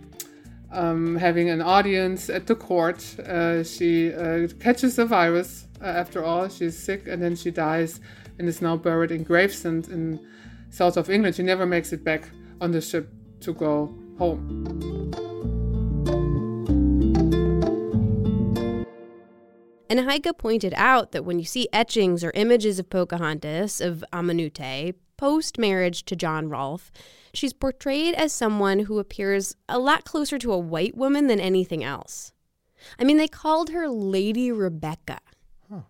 um, 0.70 1.16
having 1.16 1.50
an 1.50 1.62
audience 1.62 2.28
at 2.28 2.46
the 2.46 2.54
court. 2.54 3.18
Uh, 3.20 3.64
she 3.64 4.12
uh, 4.12 4.48
catches 4.60 4.96
the 4.96 5.06
virus 5.06 5.66
uh, 5.80 5.86
after 5.86 6.24
all. 6.24 6.48
She's 6.48 6.78
sick 6.78 7.08
and 7.08 7.22
then 7.22 7.36
she 7.36 7.50
dies 7.50 8.00
and 8.38 8.48
is 8.48 8.60
now 8.60 8.76
buried 8.76 9.10
in 9.10 9.22
Gravesend 9.22 9.88
in 9.88 10.20
south 10.70 10.96
of 10.96 11.10
England. 11.10 11.36
She 11.36 11.42
never 11.42 11.66
makes 11.66 11.92
it 11.92 12.04
back 12.04 12.28
on 12.60 12.72
the 12.72 12.80
ship 12.80 13.08
to 13.40 13.52
go 13.52 13.94
home. 14.18 14.93
And 19.90 20.00
Heike 20.00 20.38
pointed 20.38 20.72
out 20.76 21.12
that 21.12 21.24
when 21.24 21.38
you 21.38 21.44
see 21.44 21.68
etchings 21.72 22.24
or 22.24 22.32
images 22.34 22.78
of 22.78 22.88
Pocahontas, 22.88 23.80
of 23.80 24.02
Amonute, 24.12 24.94
post 25.16 25.58
marriage 25.58 26.04
to 26.06 26.16
John 26.16 26.48
Rolfe, 26.48 26.90
she's 27.32 27.52
portrayed 27.52 28.14
as 28.14 28.32
someone 28.32 28.80
who 28.80 28.98
appears 28.98 29.56
a 29.68 29.78
lot 29.78 30.04
closer 30.04 30.38
to 30.38 30.52
a 30.52 30.58
white 30.58 30.96
woman 30.96 31.26
than 31.26 31.40
anything 31.40 31.84
else. 31.84 32.32
I 32.98 33.04
mean, 33.04 33.16
they 33.16 33.28
called 33.28 33.70
her 33.70 33.88
Lady 33.88 34.50
Rebecca. 34.50 35.20
Huh. 35.70 35.82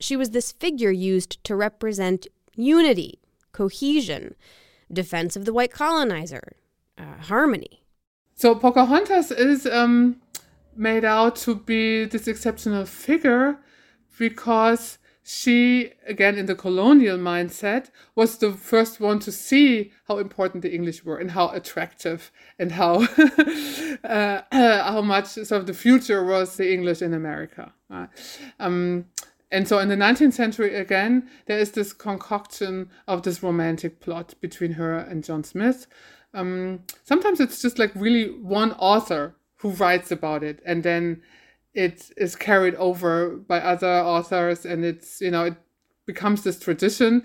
She 0.00 0.16
was 0.16 0.30
this 0.30 0.52
figure 0.52 0.90
used 0.90 1.42
to 1.44 1.56
represent 1.56 2.26
unity, 2.54 3.20
cohesion, 3.52 4.34
defense 4.92 5.36
of 5.36 5.44
the 5.44 5.52
white 5.52 5.72
colonizer, 5.72 6.56
uh, 6.96 7.22
harmony. 7.22 7.84
So 8.34 8.54
Pocahontas 8.54 9.32
is 9.32 9.66
um, 9.66 10.20
made 10.78 11.04
out 11.04 11.36
to 11.36 11.54
be 11.54 12.04
this 12.04 12.28
exceptional 12.28 12.86
figure 12.86 13.58
because 14.18 14.98
she, 15.22 15.92
again 16.06 16.38
in 16.38 16.46
the 16.46 16.54
colonial 16.54 17.18
mindset, 17.18 17.90
was 18.14 18.38
the 18.38 18.52
first 18.52 18.98
one 18.98 19.18
to 19.18 19.30
see 19.30 19.92
how 20.06 20.16
important 20.16 20.62
the 20.62 20.74
English 20.74 21.04
were 21.04 21.18
and 21.18 21.32
how 21.32 21.50
attractive 21.50 22.30
and 22.58 22.72
how 22.72 23.02
uh, 24.04 24.40
how 24.50 25.02
much 25.02 25.26
sort 25.26 25.52
of 25.52 25.66
the 25.66 25.74
future 25.74 26.24
was 26.24 26.56
the 26.56 26.72
English 26.72 27.02
in 27.02 27.12
America. 27.12 27.72
Uh, 27.90 28.06
um, 28.58 29.04
and 29.50 29.66
so 29.66 29.78
in 29.78 29.88
the 29.88 29.96
19th 29.96 30.34
century, 30.34 30.74
again, 30.74 31.28
there 31.46 31.58
is 31.58 31.72
this 31.72 31.92
concoction 31.92 32.90
of 33.06 33.22
this 33.22 33.42
romantic 33.42 34.00
plot 34.00 34.34
between 34.40 34.72
her 34.72 34.96
and 34.96 35.24
John 35.24 35.44
Smith. 35.44 35.86
Um, 36.34 36.80
sometimes 37.04 37.40
it's 37.40 37.60
just 37.60 37.78
like 37.78 37.92
really 37.94 38.30
one 38.30 38.72
author 38.72 39.34
who 39.58 39.70
writes 39.70 40.10
about 40.10 40.42
it. 40.42 40.60
And 40.64 40.82
then 40.82 41.22
it 41.74 42.10
is 42.16 42.34
carried 42.34 42.74
over 42.76 43.36
by 43.36 43.60
other 43.60 43.86
authors 43.86 44.64
and 44.64 44.84
it's 44.84 45.20
you 45.20 45.30
know 45.30 45.44
it 45.44 45.56
becomes 46.06 46.42
this 46.42 46.58
tradition. 46.58 47.22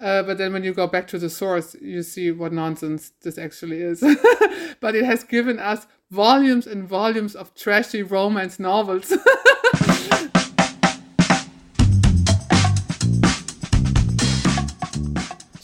Uh, 0.00 0.22
but 0.22 0.38
then 0.38 0.52
when 0.52 0.64
you 0.64 0.74
go 0.74 0.86
back 0.86 1.06
to 1.08 1.18
the 1.18 1.30
source 1.30 1.76
you 1.80 2.02
see 2.02 2.30
what 2.30 2.52
nonsense 2.52 3.12
this 3.22 3.38
actually 3.38 3.80
is. 3.80 4.02
But 4.80 4.94
it 4.94 5.04
has 5.04 5.24
given 5.24 5.58
us 5.58 5.86
volumes 6.10 6.66
and 6.66 6.86
volumes 6.86 7.34
of 7.34 7.54
trashy 7.54 8.02
romance 8.02 8.58
novels. 8.58 9.12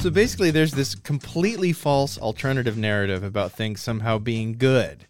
So 0.00 0.09
basically, 0.09 0.50
there's 0.50 0.72
this 0.72 0.94
completely 0.94 1.74
false 1.74 2.16
alternative 2.16 2.78
narrative 2.78 3.22
about 3.22 3.52
things 3.52 3.83
somehow 3.83 4.16
being 4.16 4.56
good 4.56 5.06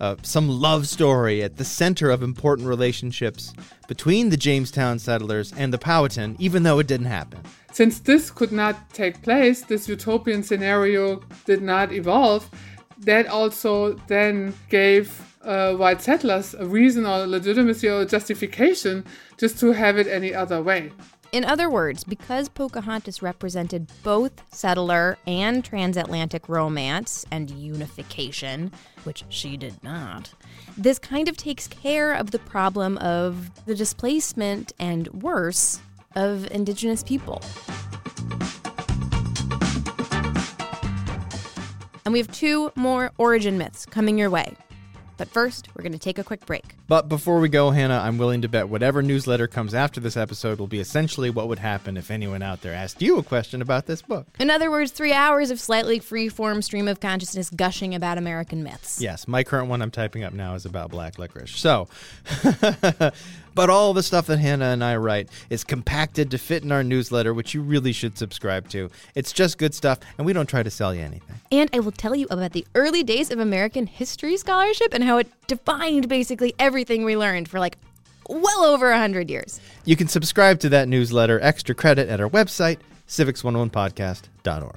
uh, 0.00 0.16
some 0.22 0.48
love 0.48 0.86
story 0.86 1.42
at 1.42 1.56
the 1.56 1.64
center 1.64 2.10
of 2.10 2.22
important 2.22 2.68
relationships 2.68 3.52
between 3.88 4.30
the 4.30 4.36
Jamestown 4.36 4.98
settlers 4.98 5.52
and 5.52 5.72
the 5.72 5.78
Powhatan, 5.78 6.36
even 6.38 6.62
though 6.62 6.78
it 6.78 6.86
didn't 6.86 7.06
happen. 7.06 7.40
Since 7.72 8.00
this 8.00 8.30
could 8.30 8.52
not 8.52 8.90
take 8.92 9.22
place, 9.22 9.62
this 9.62 9.88
utopian 9.88 10.42
scenario 10.42 11.22
did 11.44 11.62
not 11.62 11.92
evolve, 11.92 12.50
that 12.98 13.26
also 13.26 13.94
then 14.08 14.54
gave 14.68 15.22
uh, 15.42 15.74
white 15.74 16.02
settlers 16.02 16.54
a 16.54 16.66
reason 16.66 17.06
or 17.06 17.26
legitimacy 17.26 17.88
or 17.88 18.04
justification 18.04 19.04
just 19.36 19.60
to 19.60 19.72
have 19.72 19.96
it 19.98 20.06
any 20.06 20.34
other 20.34 20.62
way. 20.62 20.90
In 21.36 21.44
other 21.44 21.68
words, 21.68 22.02
because 22.02 22.48
Pocahontas 22.48 23.20
represented 23.20 23.88
both 24.02 24.42
settler 24.54 25.18
and 25.26 25.62
transatlantic 25.62 26.48
romance 26.48 27.26
and 27.30 27.50
unification, 27.50 28.72
which 29.04 29.22
she 29.28 29.58
did 29.58 29.74
not, 29.84 30.32
this 30.78 30.98
kind 30.98 31.28
of 31.28 31.36
takes 31.36 31.68
care 31.68 32.14
of 32.14 32.30
the 32.30 32.38
problem 32.38 32.96
of 32.96 33.50
the 33.66 33.74
displacement 33.74 34.72
and 34.78 35.08
worse 35.08 35.78
of 36.14 36.50
indigenous 36.50 37.02
people. 37.02 37.42
And 42.06 42.14
we 42.14 42.18
have 42.18 42.32
two 42.32 42.72
more 42.76 43.12
origin 43.18 43.58
myths 43.58 43.84
coming 43.84 44.16
your 44.16 44.30
way. 44.30 44.56
But 45.16 45.28
first, 45.28 45.68
we're 45.74 45.82
going 45.82 45.92
to 45.92 45.98
take 45.98 46.18
a 46.18 46.24
quick 46.24 46.44
break. 46.46 46.64
But 46.88 47.08
before 47.08 47.40
we 47.40 47.48
go, 47.48 47.70
Hannah, 47.70 47.98
I'm 47.98 48.18
willing 48.18 48.42
to 48.42 48.48
bet 48.48 48.68
whatever 48.68 49.02
newsletter 49.02 49.46
comes 49.46 49.74
after 49.74 50.00
this 50.00 50.16
episode 50.16 50.58
will 50.58 50.66
be 50.66 50.80
essentially 50.80 51.30
what 51.30 51.48
would 51.48 51.58
happen 51.58 51.96
if 51.96 52.10
anyone 52.10 52.42
out 52.42 52.62
there 52.62 52.74
asked 52.74 53.00
you 53.00 53.18
a 53.18 53.22
question 53.22 53.62
about 53.62 53.86
this 53.86 54.02
book. 54.02 54.26
In 54.38 54.50
other 54.50 54.70
words, 54.70 54.90
three 54.92 55.12
hours 55.12 55.50
of 55.50 55.58
slightly 55.60 55.98
free-form 55.98 56.62
stream 56.62 56.88
of 56.88 57.00
consciousness 57.00 57.50
gushing 57.50 57.94
about 57.94 58.18
American 58.18 58.62
myths. 58.62 59.00
Yes, 59.00 59.26
my 59.26 59.42
current 59.42 59.68
one 59.68 59.82
I'm 59.82 59.90
typing 59.90 60.22
up 60.22 60.32
now 60.32 60.54
is 60.54 60.66
about 60.66 60.90
black 60.90 61.18
licorice. 61.18 61.56
So, 61.56 61.88
but 63.56 63.70
all 63.70 63.94
the 63.94 64.02
stuff 64.02 64.26
that 64.26 64.38
Hannah 64.38 64.66
and 64.66 64.84
I 64.84 64.96
write 64.96 65.30
is 65.48 65.64
compacted 65.64 66.30
to 66.30 66.38
fit 66.38 66.62
in 66.62 66.70
our 66.70 66.84
newsletter, 66.84 67.32
which 67.32 67.54
you 67.54 67.62
really 67.62 67.90
should 67.90 68.18
subscribe 68.18 68.68
to. 68.68 68.90
It's 69.14 69.32
just 69.32 69.56
good 69.56 69.74
stuff, 69.74 69.98
and 70.18 70.26
we 70.26 70.34
don't 70.34 70.46
try 70.46 70.62
to 70.62 70.70
sell 70.70 70.94
you 70.94 71.00
anything. 71.00 71.40
And 71.50 71.70
I 71.72 71.80
will 71.80 71.90
tell 71.90 72.14
you 72.14 72.26
about 72.30 72.52
the 72.52 72.66
early 72.74 73.02
days 73.02 73.30
of 73.30 73.40
American 73.40 73.86
history 73.86 74.36
scholarship 74.36 74.92
and 74.92 75.02
how 75.02 75.16
it 75.16 75.28
defined 75.46 76.06
basically 76.08 76.54
everything 76.58 77.04
we 77.04 77.16
learned 77.16 77.48
for 77.48 77.58
like 77.58 77.78
well 78.28 78.62
over 78.62 78.90
100 78.90 79.30
years. 79.30 79.58
You 79.86 79.96
can 79.96 80.08
subscribe 80.08 80.60
to 80.60 80.68
that 80.68 80.86
newsletter 80.86 81.40
extra 81.40 81.74
credit 81.74 82.10
at 82.10 82.20
our 82.20 82.28
website, 82.28 82.78
civics101podcast.org. 83.08 84.76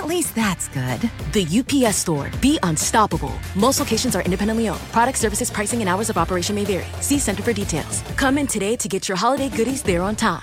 At 0.00 0.06
least 0.06 0.34
that's 0.34 0.66
good. 0.68 0.98
The 1.34 1.44
UPS 1.60 1.98
store. 1.98 2.30
Be 2.40 2.58
unstoppable. 2.62 3.34
Most 3.54 3.80
locations 3.80 4.16
are 4.16 4.22
independently 4.22 4.66
owned. 4.66 4.80
Product 4.92 5.18
services, 5.18 5.50
pricing, 5.50 5.80
and 5.80 5.90
hours 5.90 6.08
of 6.08 6.16
operation 6.16 6.56
may 6.56 6.64
vary. 6.64 6.86
See 7.02 7.18
Center 7.18 7.42
for 7.42 7.52
details. 7.52 8.00
Come 8.16 8.38
in 8.38 8.46
today 8.46 8.76
to 8.76 8.88
get 8.88 9.10
your 9.10 9.18
holiday 9.18 9.50
goodies 9.50 9.82
there 9.82 10.00
on 10.00 10.16
time. 10.16 10.40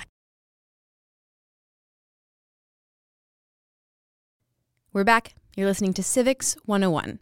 We're 4.93 5.04
back. 5.04 5.34
You're 5.56 5.65
listening 5.65 5.96
to 5.96 6.04
Civics 6.04 6.56
101. 6.65 7.20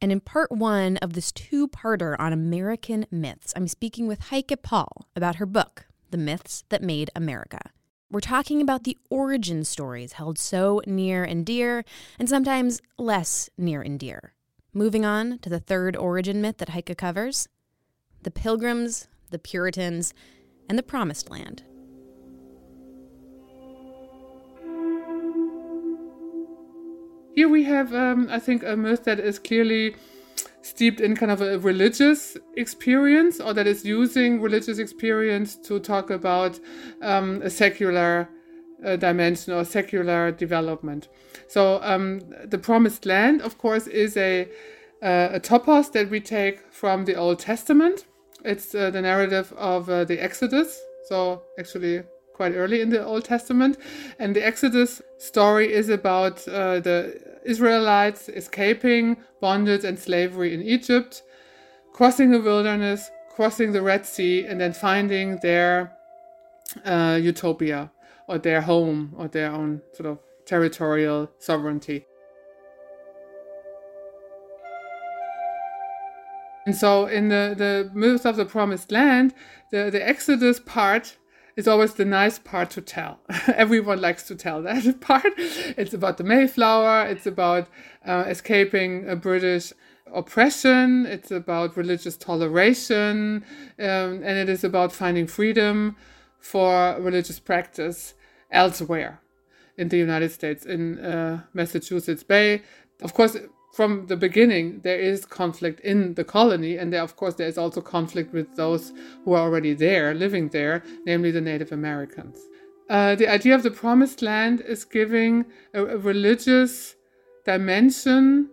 And 0.00 0.10
in 0.10 0.20
part 0.20 0.50
one 0.50 0.96
of 1.02 1.12
this 1.12 1.30
two 1.30 1.68
parter 1.68 2.16
on 2.18 2.32
American 2.32 3.04
myths, 3.10 3.52
I'm 3.54 3.68
speaking 3.68 4.06
with 4.06 4.30
Heike 4.30 4.62
Paul 4.62 5.08
about 5.14 5.36
her 5.36 5.44
book, 5.44 5.88
The 6.10 6.16
Myths 6.16 6.64
That 6.70 6.82
Made 6.82 7.10
America. 7.14 7.60
We're 8.12 8.18
talking 8.18 8.60
about 8.60 8.82
the 8.82 8.98
origin 9.08 9.62
stories 9.62 10.14
held 10.14 10.36
so 10.36 10.82
near 10.84 11.22
and 11.22 11.46
dear, 11.46 11.84
and 12.18 12.28
sometimes 12.28 12.80
less 12.98 13.48
near 13.56 13.82
and 13.82 14.00
dear. 14.00 14.32
Moving 14.74 15.04
on 15.04 15.38
to 15.38 15.48
the 15.48 15.60
third 15.60 15.94
origin 15.94 16.40
myth 16.40 16.58
that 16.58 16.70
Heike 16.70 16.96
covers 16.98 17.48
the 18.22 18.32
Pilgrims, 18.32 19.06
the 19.30 19.38
Puritans, 19.38 20.12
and 20.68 20.76
the 20.76 20.82
Promised 20.82 21.30
Land. 21.30 21.62
Here 27.36 27.48
we 27.48 27.62
have, 27.62 27.94
um, 27.94 28.26
I 28.28 28.40
think, 28.40 28.64
a 28.64 28.76
myth 28.76 29.04
that 29.04 29.20
is 29.20 29.38
clearly 29.38 29.94
steeped 30.70 31.00
in 31.00 31.16
kind 31.16 31.32
of 31.32 31.40
a 31.42 31.58
religious 31.58 32.36
experience 32.56 33.40
or 33.40 33.52
that 33.52 33.66
is 33.66 33.84
using 33.84 34.40
religious 34.40 34.78
experience 34.78 35.56
to 35.56 35.80
talk 35.80 36.10
about 36.10 36.60
um, 37.02 37.42
a 37.42 37.50
secular 37.50 38.28
uh, 38.84 38.96
dimension 38.96 39.52
or 39.52 39.64
secular 39.64 40.30
development. 40.30 41.08
So 41.48 41.80
um, 41.82 42.20
the 42.44 42.58
promised 42.58 43.04
land, 43.04 43.42
of 43.42 43.58
course, 43.58 43.86
is 43.88 44.16
a, 44.16 44.48
uh, 45.02 45.38
a 45.38 45.40
topos 45.40 45.90
that 45.92 46.08
we 46.08 46.20
take 46.20 46.60
from 46.70 47.04
the 47.04 47.16
Old 47.16 47.40
Testament. 47.40 48.06
It's 48.44 48.74
uh, 48.74 48.90
the 48.90 49.02
narrative 49.02 49.52
of 49.56 49.90
uh, 49.90 50.04
the 50.04 50.22
Exodus. 50.22 50.80
So 51.08 51.42
actually 51.58 52.04
quite 52.32 52.54
early 52.54 52.80
in 52.80 52.90
the 52.90 53.04
Old 53.04 53.24
Testament. 53.24 53.76
And 54.18 54.36
the 54.36 54.46
Exodus 54.46 55.02
story 55.18 55.72
is 55.72 55.88
about 55.88 56.46
uh, 56.48 56.80
the 56.80 57.29
Israelites 57.44 58.28
escaping 58.28 59.16
bondage 59.40 59.84
and 59.84 59.98
slavery 59.98 60.54
in 60.54 60.62
Egypt, 60.62 61.22
crossing 61.92 62.30
the 62.30 62.40
wilderness, 62.40 63.10
crossing 63.34 63.72
the 63.72 63.82
Red 63.82 64.06
Sea, 64.06 64.44
and 64.44 64.60
then 64.60 64.72
finding 64.72 65.38
their 65.38 65.92
uh, 66.84 67.18
utopia 67.20 67.90
or 68.28 68.38
their 68.38 68.60
home 68.62 69.14
or 69.16 69.28
their 69.28 69.50
own 69.50 69.82
sort 69.92 70.08
of 70.08 70.18
territorial 70.46 71.30
sovereignty. 71.38 72.06
And 76.66 76.76
so, 76.76 77.06
in 77.06 77.28
the, 77.28 77.54
the 77.56 77.90
myth 77.94 78.26
of 78.26 78.36
the 78.36 78.44
promised 78.44 78.92
land, 78.92 79.34
the, 79.72 79.90
the 79.90 80.06
Exodus 80.06 80.60
part 80.60 81.16
is 81.56 81.68
always 81.68 81.94
the 81.94 82.04
nice 82.04 82.38
part 82.38 82.70
to 82.70 82.80
tell. 82.80 83.20
Everyone 83.48 84.00
likes 84.00 84.24
to 84.24 84.34
tell 84.34 84.62
that 84.62 85.00
part. 85.00 85.32
It's 85.36 85.94
about 85.94 86.18
the 86.18 86.24
Mayflower, 86.24 87.06
it's 87.06 87.26
about 87.26 87.68
uh, 88.06 88.24
escaping 88.26 89.08
a 89.08 89.16
British 89.16 89.72
oppression, 90.12 91.06
it's 91.06 91.30
about 91.30 91.76
religious 91.76 92.16
toleration, 92.16 93.44
um, 93.78 94.22
and 94.22 94.38
it 94.38 94.48
is 94.48 94.64
about 94.64 94.92
finding 94.92 95.26
freedom 95.26 95.96
for 96.38 96.96
religious 97.00 97.38
practice 97.38 98.14
elsewhere 98.50 99.20
in 99.76 99.88
the 99.88 99.98
United 99.98 100.32
States, 100.32 100.66
in 100.66 100.98
uh, 100.98 101.42
Massachusetts 101.54 102.22
Bay. 102.22 102.62
Of 103.02 103.14
course, 103.14 103.36
from 103.72 104.06
the 104.06 104.16
beginning, 104.16 104.80
there 104.82 104.98
is 104.98 105.24
conflict 105.24 105.80
in 105.80 106.14
the 106.14 106.24
colony, 106.24 106.76
and 106.76 106.92
there, 106.92 107.02
of 107.02 107.16
course, 107.16 107.34
there 107.34 107.46
is 107.46 107.56
also 107.56 107.80
conflict 107.80 108.32
with 108.32 108.56
those 108.56 108.92
who 109.24 109.32
are 109.32 109.42
already 109.42 109.74
there, 109.74 110.12
living 110.12 110.48
there, 110.48 110.82
namely 111.06 111.30
the 111.30 111.40
Native 111.40 111.70
Americans. 111.70 112.38
Uh, 112.88 113.14
the 113.14 113.28
idea 113.28 113.54
of 113.54 113.62
the 113.62 113.70
promised 113.70 114.22
land 114.22 114.60
is 114.62 114.84
giving 114.84 115.44
a, 115.72 115.84
a 115.84 115.96
religious 115.96 116.96
dimension 117.44 118.50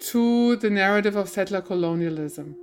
to 0.00 0.56
the 0.56 0.70
narrative 0.70 1.16
of 1.16 1.28
settler 1.28 1.60
colonialism. 1.60 2.56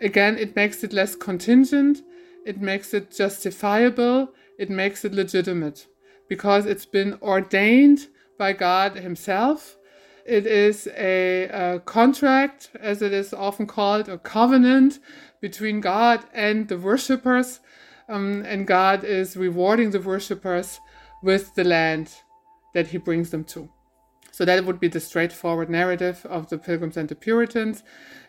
Again, 0.00 0.38
it 0.38 0.54
makes 0.54 0.84
it 0.84 0.92
less 0.92 1.16
contingent, 1.16 2.02
it 2.46 2.60
makes 2.60 2.94
it 2.94 3.10
justifiable, 3.10 4.32
it 4.58 4.70
makes 4.70 5.04
it 5.04 5.12
legitimate 5.12 5.86
because 6.28 6.66
it's 6.66 6.86
been 6.86 7.18
ordained 7.20 8.08
by 8.38 8.52
God 8.52 8.96
Himself 8.96 9.76
it 10.26 10.46
is 10.46 10.88
a, 10.96 11.44
a, 11.48 11.80
contract, 11.80 12.70
as 12.80 13.02
it 13.02 13.12
is 13.12 13.32
often 13.32 13.66
called, 13.66 14.08
a 14.08 14.18
covenant 14.18 14.98
between 15.40 15.80
God 15.80 16.24
and 16.32 16.68
the 16.68 16.78
worshippers. 16.78 17.60
Um, 18.08 18.42
and 18.46 18.66
God 18.66 19.04
is 19.04 19.36
rewarding 19.36 19.90
the 19.90 20.00
worshippers 20.00 20.80
with 21.22 21.54
the 21.54 21.64
land 21.64 22.10
that 22.74 22.88
he 22.88 22.98
brings 22.98 23.30
them 23.30 23.44
to. 23.44 23.70
So 24.32 24.46
that 24.46 24.64
would 24.64 24.80
be 24.80 24.88
the 24.88 24.98
straightforward 24.98 25.68
narrative 25.68 26.26
of 26.28 26.48
the 26.48 26.56
Pilgrims 26.56 26.96
and 26.96 27.08
the 27.08 27.14
Puritans. 27.14 27.82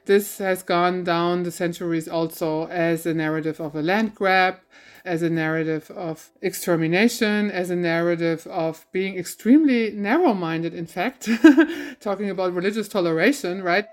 This 0.06 0.38
has 0.40 0.62
gone 0.62 1.06
down 1.06 1.44
the 1.44 1.52
centuries 1.52 2.10
also 2.10 2.68
as 2.68 3.06
a 3.06 3.14
narrative 3.14 3.62
of 3.62 3.74
a 3.74 3.82
land 3.82 4.14
grab, 4.14 4.60
as 5.06 5.22
a 5.22 5.30
narrative 5.30 5.90
of 5.92 6.30
extermination, 6.42 7.50
as 7.50 7.70
a 7.70 7.76
narrative 7.78 8.46
of 8.48 8.86
being 8.92 9.18
extremely 9.18 9.92
narrow 9.92 10.34
minded, 10.34 10.74
in 10.74 10.88
fact, 10.88 11.30
talking 12.02 12.30
about 12.30 12.54
religious 12.54 12.90
toleration, 12.90 13.64
right? 13.64 13.86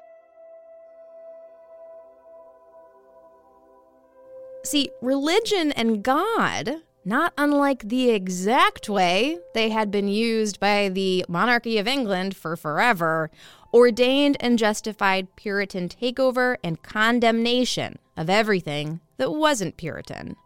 See, 4.64 4.90
religion 5.00 5.70
and 5.72 6.02
God, 6.02 6.82
not 7.04 7.32
unlike 7.38 7.88
the 7.88 8.10
exact 8.10 8.88
way 8.88 9.38
they 9.54 9.70
had 9.70 9.90
been 9.90 10.08
used 10.08 10.60
by 10.60 10.88
the 10.88 11.24
monarchy 11.28 11.78
of 11.78 11.88
England 11.88 12.36
for 12.36 12.56
forever, 12.56 13.30
ordained 13.72 14.36
and 14.40 14.58
justified 14.58 15.34
Puritan 15.36 15.88
takeover 15.88 16.56
and 16.62 16.82
condemnation 16.82 17.98
of 18.16 18.28
everything 18.28 19.00
that 19.16 19.32
wasn't 19.32 19.76
Puritan 19.76 20.36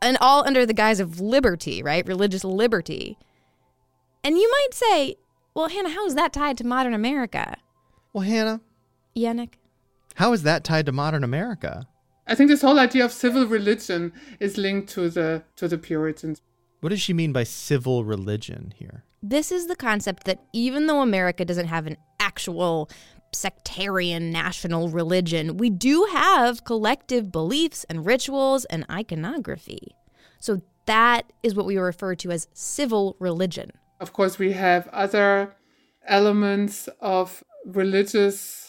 and 0.00 0.16
all 0.20 0.46
under 0.46 0.64
the 0.64 0.74
guise 0.74 1.00
of 1.00 1.20
liberty, 1.20 1.82
right? 1.82 2.06
Religious 2.06 2.44
liberty. 2.44 3.18
And 4.22 4.36
you 4.36 4.50
might 4.50 4.74
say, 4.74 5.16
well, 5.54 5.68
Hannah, 5.68 5.90
how 5.90 6.06
is 6.06 6.14
that 6.14 6.32
tied 6.32 6.58
to 6.58 6.66
modern 6.66 6.94
America? 6.94 7.56
Well, 8.12 8.24
Hannah. 8.24 8.60
Yannick. 9.16 9.54
How 10.16 10.32
is 10.32 10.42
that 10.42 10.64
tied 10.64 10.86
to 10.86 10.92
modern 10.92 11.24
America? 11.24 11.86
I 12.28 12.34
think 12.34 12.50
this 12.50 12.60
whole 12.60 12.78
idea 12.78 13.04
of 13.04 13.12
civil 13.12 13.46
religion 13.46 14.12
is 14.38 14.58
linked 14.58 14.90
to 14.90 15.08
the 15.08 15.42
to 15.56 15.66
the 15.66 15.78
Puritans. 15.78 16.42
What 16.80 16.90
does 16.90 17.00
she 17.00 17.12
mean 17.12 17.32
by 17.32 17.44
civil 17.44 18.04
religion 18.04 18.72
here? 18.76 19.04
This 19.22 19.50
is 19.50 19.66
the 19.66 19.74
concept 19.74 20.24
that 20.24 20.44
even 20.52 20.86
though 20.86 21.00
America 21.00 21.44
doesn't 21.44 21.66
have 21.66 21.86
an 21.86 21.96
actual 22.20 22.88
sectarian 23.34 24.30
national 24.30 24.88
religion, 24.90 25.56
we 25.56 25.70
do 25.70 26.06
have 26.12 26.64
collective 26.64 27.32
beliefs 27.32 27.84
and 27.88 28.06
rituals 28.06 28.64
and 28.66 28.86
iconography. 28.90 29.96
So 30.38 30.62
that 30.86 31.32
is 31.42 31.54
what 31.54 31.66
we 31.66 31.78
refer 31.78 32.14
to 32.16 32.30
as 32.30 32.46
civil 32.52 33.16
religion. 33.18 33.72
Of 34.00 34.12
course, 34.12 34.38
we 34.38 34.52
have 34.52 34.86
other 34.88 35.56
elements 36.06 36.88
of 37.00 37.42
religious 37.66 38.67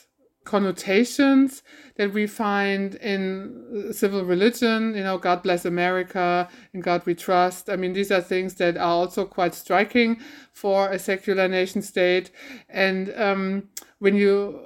connotations 0.49 1.61
that 1.97 2.11
we 2.11 2.25
find 2.25 2.95
in 2.95 3.93
civil 3.93 4.25
religion, 4.25 4.95
you 4.95 5.03
know, 5.03 5.19
God 5.19 5.43
bless 5.43 5.63
America, 5.63 6.49
in 6.73 6.81
God 6.81 7.05
we 7.05 7.13
trust. 7.13 7.69
I 7.69 7.75
mean, 7.75 7.93
these 7.93 8.11
are 8.11 8.19
things 8.19 8.55
that 8.55 8.75
are 8.75 8.95
also 9.01 9.25
quite 9.25 9.53
striking 9.53 10.19
for 10.51 10.89
a 10.89 10.97
secular 10.97 11.47
nation 11.47 11.83
state. 11.83 12.31
And 12.67 13.13
um, 13.15 13.69
when 13.99 14.15
you 14.15 14.59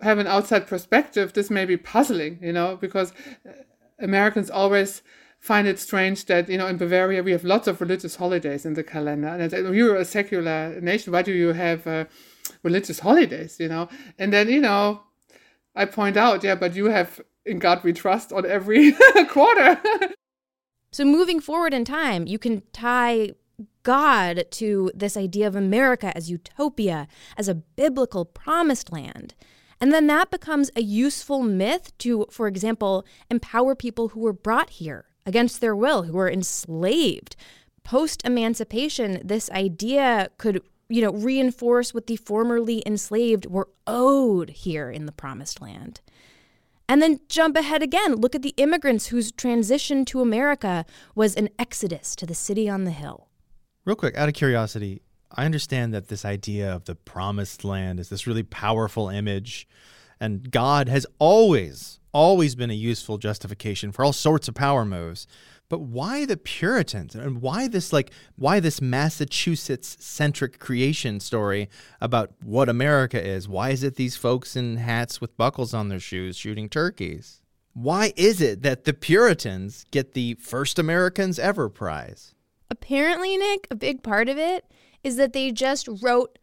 have 0.00 0.18
an 0.18 0.26
outside 0.26 0.66
perspective, 0.66 1.34
this 1.34 1.50
may 1.50 1.66
be 1.66 1.76
puzzling, 1.76 2.40
you 2.42 2.52
know, 2.52 2.76
because 2.76 3.12
Americans 4.00 4.50
always 4.50 5.02
find 5.38 5.68
it 5.68 5.78
strange 5.78 6.26
that 6.26 6.48
you 6.48 6.58
know 6.58 6.66
in 6.66 6.76
Bavaria 6.76 7.22
we 7.22 7.32
have 7.32 7.44
lots 7.44 7.66
of 7.66 7.80
religious 7.80 8.16
holidays 8.16 8.66
in 8.66 8.74
the 8.74 8.82
calendar, 8.82 9.28
and 9.28 9.74
you're 9.74 9.96
a 9.96 10.04
secular 10.04 10.80
nation. 10.80 11.12
Why 11.12 11.22
do 11.22 11.32
you 11.32 11.52
have 11.52 11.86
uh, 11.86 12.04
religious 12.62 13.00
holidays? 13.00 13.56
You 13.58 13.68
know, 13.68 13.88
and 14.18 14.32
then 14.32 14.48
you 14.48 14.60
know, 14.60 15.02
I 15.74 15.84
point 15.84 16.16
out, 16.16 16.44
yeah, 16.44 16.54
but 16.54 16.74
you 16.74 16.86
have 16.86 17.20
in 17.44 17.58
God 17.58 17.82
we 17.84 17.92
trust 17.92 18.32
on 18.32 18.46
every 18.46 18.94
quarter. 19.28 19.80
So, 20.92 21.04
moving 21.04 21.40
forward 21.40 21.72
in 21.72 21.84
time, 21.84 22.26
you 22.26 22.38
can 22.38 22.62
tie 22.72 23.30
God 23.82 24.44
to 24.50 24.90
this 24.94 25.16
idea 25.16 25.46
of 25.46 25.54
America 25.54 26.12
as 26.16 26.30
utopia, 26.30 27.06
as 27.36 27.48
a 27.48 27.54
biblical 27.54 28.24
promised 28.24 28.92
land. 28.92 29.34
And 29.80 29.92
then 29.92 30.06
that 30.08 30.30
becomes 30.30 30.70
a 30.76 30.82
useful 30.82 31.42
myth 31.42 31.96
to, 31.98 32.26
for 32.30 32.46
example, 32.46 33.06
empower 33.30 33.74
people 33.74 34.08
who 34.08 34.20
were 34.20 34.32
brought 34.32 34.70
here 34.70 35.06
against 35.24 35.60
their 35.60 35.74
will, 35.74 36.02
who 36.02 36.12
were 36.12 36.30
enslaved. 36.30 37.36
Post 37.82 38.22
emancipation, 38.24 39.22
this 39.24 39.50
idea 39.50 40.28
could, 40.36 40.62
you 40.90 41.00
know, 41.00 41.12
reinforce 41.12 41.94
what 41.94 42.06
the 42.06 42.16
formerly 42.16 42.82
enslaved 42.84 43.46
were 43.46 43.68
owed 43.86 44.50
here 44.50 44.90
in 44.90 45.06
the 45.06 45.12
promised 45.12 45.60
land. 45.60 46.00
And 46.88 47.00
then 47.00 47.20
jump 47.28 47.56
ahead 47.56 47.82
again. 47.82 48.16
Look 48.16 48.34
at 48.34 48.42
the 48.42 48.54
immigrants 48.56 49.06
whose 49.06 49.30
transition 49.30 50.04
to 50.06 50.20
America 50.20 50.84
was 51.14 51.36
an 51.36 51.48
exodus 51.56 52.16
to 52.16 52.26
the 52.26 52.34
city 52.34 52.68
on 52.68 52.84
the 52.84 52.90
hill. 52.90 53.28
Real 53.84 53.94
quick, 53.94 54.16
out 54.16 54.28
of 54.28 54.34
curiosity, 54.34 55.00
I 55.32 55.44
understand 55.44 55.94
that 55.94 56.08
this 56.08 56.24
idea 56.24 56.74
of 56.74 56.86
the 56.86 56.96
promised 56.96 57.64
land 57.64 58.00
is 58.00 58.08
this 58.08 58.26
really 58.26 58.42
powerful 58.42 59.08
image, 59.08 59.68
and 60.18 60.50
God 60.50 60.88
has 60.88 61.06
always, 61.20 62.00
always 62.12 62.56
been 62.56 62.70
a 62.70 62.74
useful 62.74 63.18
justification 63.18 63.92
for 63.92 64.04
all 64.04 64.12
sorts 64.12 64.48
of 64.48 64.54
power 64.54 64.84
moves. 64.84 65.28
But 65.70 65.82
why 65.82 66.26
the 66.26 66.36
Puritans 66.36 67.14
and 67.14 67.40
why 67.40 67.68
this 67.68 67.92
like 67.92 68.10
why 68.36 68.58
this 68.58 68.82
Massachusetts 68.82 69.96
centric 70.00 70.58
creation 70.58 71.20
story 71.20 71.70
about 72.00 72.32
what 72.42 72.68
America 72.68 73.24
is? 73.24 73.48
Why 73.48 73.70
is 73.70 73.84
it 73.84 73.94
these 73.94 74.16
folks 74.16 74.56
in 74.56 74.78
hats 74.78 75.20
with 75.20 75.36
buckles 75.36 75.72
on 75.72 75.88
their 75.88 76.00
shoes 76.00 76.36
shooting 76.36 76.68
turkeys? 76.68 77.40
Why 77.72 78.12
is 78.16 78.40
it 78.40 78.62
that 78.62 78.84
the 78.84 78.92
Puritans 78.92 79.86
get 79.92 80.12
the 80.12 80.34
first 80.34 80.76
Americans 80.76 81.38
ever 81.38 81.68
prize? 81.68 82.34
Apparently, 82.68 83.36
Nick, 83.36 83.68
a 83.70 83.76
big 83.76 84.02
part 84.02 84.28
of 84.28 84.38
it 84.38 84.64
is 85.04 85.16
that 85.16 85.32
they 85.32 85.52
just 85.52 85.88
wrote 86.02 86.36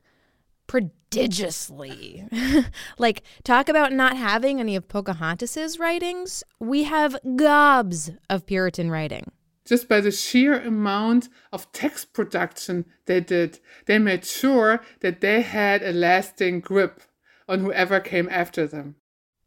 prodigiously. 0.67 2.27
like, 2.97 3.23
talk 3.43 3.69
about 3.69 3.93
not 3.93 4.17
having 4.17 4.59
any 4.59 4.75
of 4.75 4.87
Pocahontas's 4.87 5.79
writings. 5.79 6.43
We 6.59 6.83
have 6.83 7.17
gobs 7.35 8.11
of 8.29 8.45
Puritan 8.45 8.91
writing. 8.91 9.31
Just 9.65 9.89
by 9.89 9.99
the 9.99 10.11
sheer 10.11 10.61
amount 10.61 11.27
of 11.51 11.69
text 11.73 12.13
production 12.13 12.85
they 13.05 13.19
did, 13.19 13.59
they 13.85 13.99
made 13.99 14.23
sure 14.23 14.81
that 15.01 15.19
they 15.19 15.41
had 15.41 15.83
a 15.83 15.91
lasting 15.91 16.61
grip 16.61 17.01
on 17.49 17.59
whoever 17.59 17.99
came 17.99 18.29
after 18.29 18.65
them. 18.65 18.95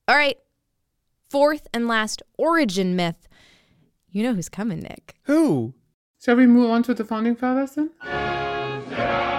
All 0.07 0.17
right. 0.17 0.39
Fourth 1.31 1.69
and 1.73 1.87
last 1.87 2.23
origin 2.37 2.97
myth. 2.97 3.29
You 4.11 4.25
know 4.25 4.35
who's 4.35 4.49
coming, 4.49 4.81
Nick. 4.81 5.15
Who? 5.25 5.75
Shall 6.21 6.37
we 6.37 6.47
move 6.47 6.71
on 6.71 6.83
to 6.83 6.95
the 6.95 7.05
founding 7.05 7.37
fathers 7.37 7.77
then? 7.77 9.30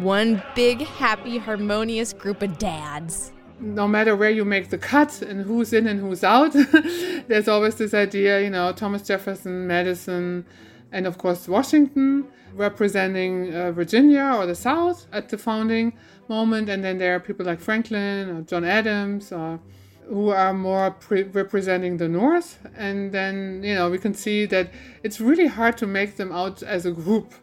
One 0.00 0.42
big, 0.54 0.80
happy, 0.82 1.38
harmonious 1.38 2.12
group 2.12 2.42
of 2.42 2.58
dads. 2.58 3.32
No 3.60 3.86
matter 3.86 4.16
where 4.16 4.30
you 4.30 4.44
make 4.44 4.70
the 4.70 4.78
cut 4.78 5.22
and 5.22 5.42
who's 5.42 5.72
in 5.72 5.86
and 5.86 6.00
who's 6.00 6.24
out, 6.24 6.52
there's 7.28 7.48
always 7.48 7.76
this 7.76 7.94
idea, 7.94 8.40
you 8.40 8.50
know, 8.50 8.72
Thomas 8.72 9.02
Jefferson, 9.02 9.66
Madison, 9.66 10.44
and 10.92 11.06
of 11.06 11.18
course 11.18 11.48
Washington 11.48 12.26
representing 12.54 13.54
uh, 13.54 13.72
Virginia 13.72 14.32
or 14.36 14.46
the 14.46 14.54
South 14.54 15.06
at 15.12 15.28
the 15.28 15.38
founding 15.38 15.92
moment. 16.28 16.68
And 16.68 16.82
then 16.82 16.98
there 16.98 17.14
are 17.14 17.20
people 17.20 17.44
like 17.44 17.60
Franklin 17.60 18.30
or 18.30 18.42
John 18.42 18.64
Adams 18.64 19.32
or 19.32 19.60
who 20.08 20.28
are 20.30 20.52
more 20.52 20.90
pre- 20.92 21.22
representing 21.22 21.96
the 21.96 22.08
North. 22.08 22.58
And 22.76 23.12
then, 23.12 23.62
you 23.62 23.74
know, 23.74 23.90
we 23.90 23.98
can 23.98 24.14
see 24.14 24.46
that 24.46 24.70
it's 25.02 25.20
really 25.20 25.46
hard 25.46 25.76
to 25.78 25.86
make 25.86 26.16
them 26.16 26.32
out 26.32 26.62
as 26.62 26.86
a 26.86 26.92
group 26.92 27.34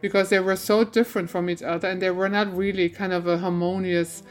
because 0.00 0.28
they 0.30 0.38
were 0.38 0.56
so 0.56 0.84
different 0.84 1.30
from 1.30 1.50
each 1.50 1.62
other 1.62 1.88
and 1.88 2.00
they 2.00 2.10
were 2.10 2.28
not 2.28 2.54
really 2.56 2.88
kind 2.88 3.12
of 3.12 3.26
a 3.26 3.38
harmonious 3.38 4.22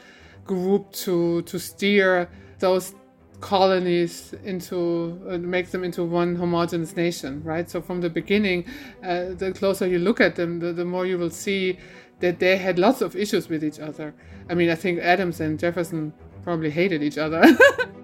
group 0.45 0.91
to 0.93 1.41
to 1.43 1.59
steer 1.59 2.29
those 2.59 2.93
colonies 3.41 4.33
into 4.43 5.21
uh, 5.29 5.37
make 5.37 5.69
them 5.69 5.83
into 5.83 6.03
one 6.03 6.35
homogenous 6.35 6.95
nation 6.95 7.43
right? 7.43 7.69
So 7.69 7.81
from 7.81 8.01
the 8.01 8.09
beginning 8.09 8.65
uh, 9.03 9.33
the 9.33 9.51
closer 9.53 9.85
you 9.87 9.99
look 9.99 10.21
at 10.21 10.35
them 10.35 10.59
the, 10.59 10.73
the 10.73 10.85
more 10.85 11.05
you 11.05 11.17
will 11.17 11.29
see 11.29 11.77
that 12.19 12.39
they 12.39 12.57
had 12.57 12.79
lots 12.79 13.01
of 13.01 13.15
issues 13.15 13.47
with 13.47 13.63
each 13.63 13.79
other. 13.79 14.15
I 14.49 14.55
mean 14.55 14.69
i 14.69 14.75
think 14.75 14.99
adams 14.99 15.39
and 15.41 15.59
jefferson 15.59 16.13
probably 16.43 16.69
hated 16.69 17.03
each 17.03 17.17
other 17.17 17.43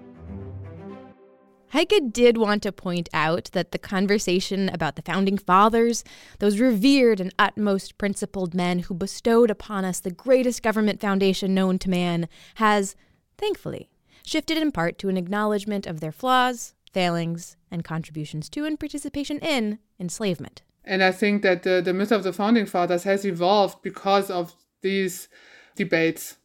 Heike 1.74 2.12
did 2.12 2.36
want 2.36 2.62
to 2.62 2.70
point 2.70 3.08
out 3.12 3.50
that 3.52 3.72
the 3.72 3.80
conversation 3.80 4.68
about 4.68 4.94
the 4.94 5.02
founding 5.02 5.36
fathers, 5.36 6.04
those 6.38 6.60
revered 6.60 7.18
and 7.18 7.34
utmost 7.36 7.98
principled 7.98 8.54
men 8.54 8.78
who 8.78 8.94
bestowed 8.94 9.50
upon 9.50 9.84
us 9.84 9.98
the 9.98 10.12
greatest 10.12 10.62
government 10.62 11.00
foundation 11.00 11.52
known 11.52 11.80
to 11.80 11.90
man, 11.90 12.28
has, 12.54 12.94
thankfully, 13.36 13.90
shifted 14.24 14.56
in 14.56 14.70
part 14.70 14.98
to 15.00 15.08
an 15.08 15.16
acknowledgement 15.16 15.84
of 15.84 15.98
their 15.98 16.12
flaws, 16.12 16.74
failings, 16.92 17.56
and 17.72 17.82
contributions 17.82 18.48
to 18.50 18.64
and 18.64 18.78
participation 18.78 19.40
in 19.40 19.80
enslavement. 19.98 20.62
And 20.84 21.02
I 21.02 21.10
think 21.10 21.42
that 21.42 21.64
the, 21.64 21.82
the 21.84 21.92
myth 21.92 22.12
of 22.12 22.22
the 22.22 22.32
founding 22.32 22.66
fathers 22.66 23.02
has 23.02 23.24
evolved 23.24 23.82
because 23.82 24.30
of 24.30 24.54
these 24.82 25.28
debates 25.74 26.36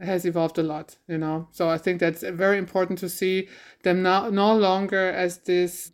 has 0.00 0.24
evolved 0.24 0.58
a 0.58 0.62
lot, 0.62 0.96
you 1.06 1.18
know. 1.18 1.48
So 1.52 1.68
I 1.68 1.78
think 1.78 2.00
that's 2.00 2.22
very 2.22 2.58
important 2.58 2.98
to 3.00 3.08
see 3.08 3.48
them 3.82 4.02
now 4.02 4.30
no 4.30 4.54
longer 4.54 5.10
as 5.10 5.38
these 5.38 5.92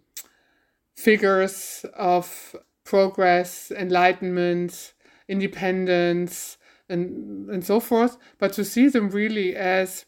figures 0.97 1.85
of 1.97 2.55
progress, 2.85 3.71
enlightenment, 3.71 4.93
independence, 5.29 6.59
and 6.89 7.49
and 7.49 7.65
so 7.65 7.81
forth, 7.81 8.19
but 8.39 8.53
to 8.55 8.65
see 8.65 8.89
them 8.89 9.09
really 9.09 9.57
as 9.57 10.05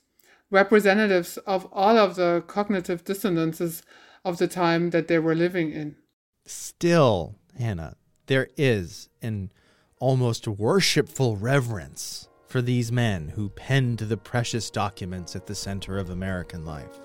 representatives 0.50 1.38
of 1.38 1.66
all 1.72 1.96
of 1.98 2.16
the 2.16 2.44
cognitive 2.46 3.04
dissonances 3.04 3.82
of 4.24 4.38
the 4.38 4.46
time 4.48 4.90
that 4.90 5.08
they 5.08 5.18
were 5.18 5.34
living 5.34 5.72
in. 5.72 5.96
Still, 6.44 7.36
Hannah, 7.58 7.96
there 8.26 8.48
is 8.56 9.08
an 9.22 9.50
almost 9.98 10.46
worshipful 10.46 11.36
reverence 11.36 12.28
for 12.46 12.62
these 12.62 12.92
men 12.92 13.28
who 13.28 13.48
penned 13.48 13.98
the 13.98 14.16
precious 14.16 14.70
documents 14.70 15.34
at 15.36 15.46
the 15.46 15.54
center 15.54 15.98
of 15.98 16.10
American 16.10 16.64
life? 16.64 17.00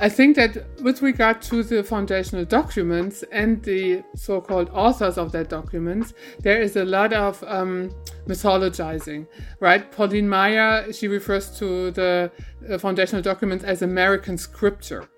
I 0.00 0.08
think 0.08 0.34
that 0.36 0.80
with 0.82 1.02
regard 1.02 1.40
to 1.42 1.62
the 1.62 1.84
foundational 1.84 2.44
documents 2.44 3.22
and 3.30 3.62
the 3.62 4.02
so 4.16 4.40
called 4.40 4.68
authors 4.70 5.16
of 5.18 5.30
that 5.32 5.48
documents, 5.48 6.14
there 6.40 6.60
is 6.60 6.74
a 6.74 6.84
lot 6.84 7.12
of 7.12 7.42
um, 7.46 7.90
mythologizing, 8.26 9.28
right? 9.60 9.90
Pauline 9.92 10.28
Maier, 10.28 10.92
she 10.98 11.06
refers 11.06 11.56
to 11.58 11.92
the 11.92 12.30
uh, 12.68 12.78
foundational 12.78 13.22
documents 13.22 13.64
as 13.64 13.82
American 13.82 14.36
scripture 14.36 15.08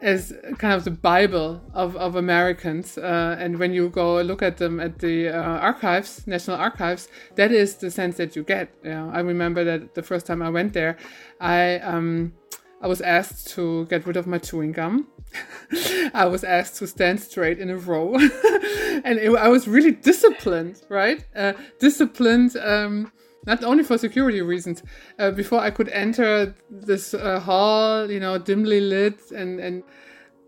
as 0.00 0.32
kind 0.58 0.74
of 0.74 0.84
the 0.84 0.90
Bible 0.90 1.60
of, 1.74 1.96
of 1.96 2.16
Americans. 2.16 2.98
Uh, 2.98 3.36
and 3.38 3.58
when 3.58 3.72
you 3.72 3.88
go 3.88 4.20
look 4.22 4.42
at 4.42 4.58
them 4.58 4.80
at 4.80 4.98
the 4.98 5.28
uh, 5.28 5.40
archives, 5.40 6.26
National 6.26 6.56
Archives, 6.56 7.08
that 7.36 7.50
is 7.52 7.76
the 7.76 7.90
sense 7.90 8.16
that 8.16 8.36
you 8.36 8.42
get. 8.42 8.72
You 8.82 8.90
know, 8.90 9.10
I 9.12 9.20
remember 9.20 9.64
that 9.64 9.94
the 9.94 10.02
first 10.02 10.26
time 10.26 10.42
I 10.42 10.50
went 10.50 10.72
there, 10.72 10.96
I 11.40 11.78
um, 11.80 12.32
I 12.80 12.86
was 12.86 13.00
asked 13.00 13.48
to 13.54 13.86
get 13.86 14.06
rid 14.06 14.16
of 14.16 14.26
my 14.26 14.38
chewing 14.38 14.72
gum. 14.72 15.08
I 16.14 16.26
was 16.26 16.44
asked 16.44 16.76
to 16.76 16.86
stand 16.86 17.20
straight 17.20 17.58
in 17.58 17.70
a 17.70 17.76
row, 17.76 18.14
and 19.04 19.18
it, 19.18 19.34
I 19.36 19.48
was 19.48 19.66
really 19.66 19.92
disciplined, 19.92 20.80
right? 20.88 21.24
Uh, 21.34 21.54
disciplined. 21.80 22.56
Um, 22.56 23.12
not 23.48 23.64
only 23.64 23.82
for 23.82 23.96
security 23.96 24.42
reasons. 24.42 24.82
Uh, 25.18 25.30
before 25.30 25.58
I 25.58 25.70
could 25.70 25.88
enter 25.88 26.54
this 26.70 27.14
uh, 27.14 27.40
hall, 27.40 28.08
you 28.10 28.20
know, 28.20 28.36
dimly 28.38 28.80
lit 28.80 29.30
and, 29.32 29.58
and 29.58 29.82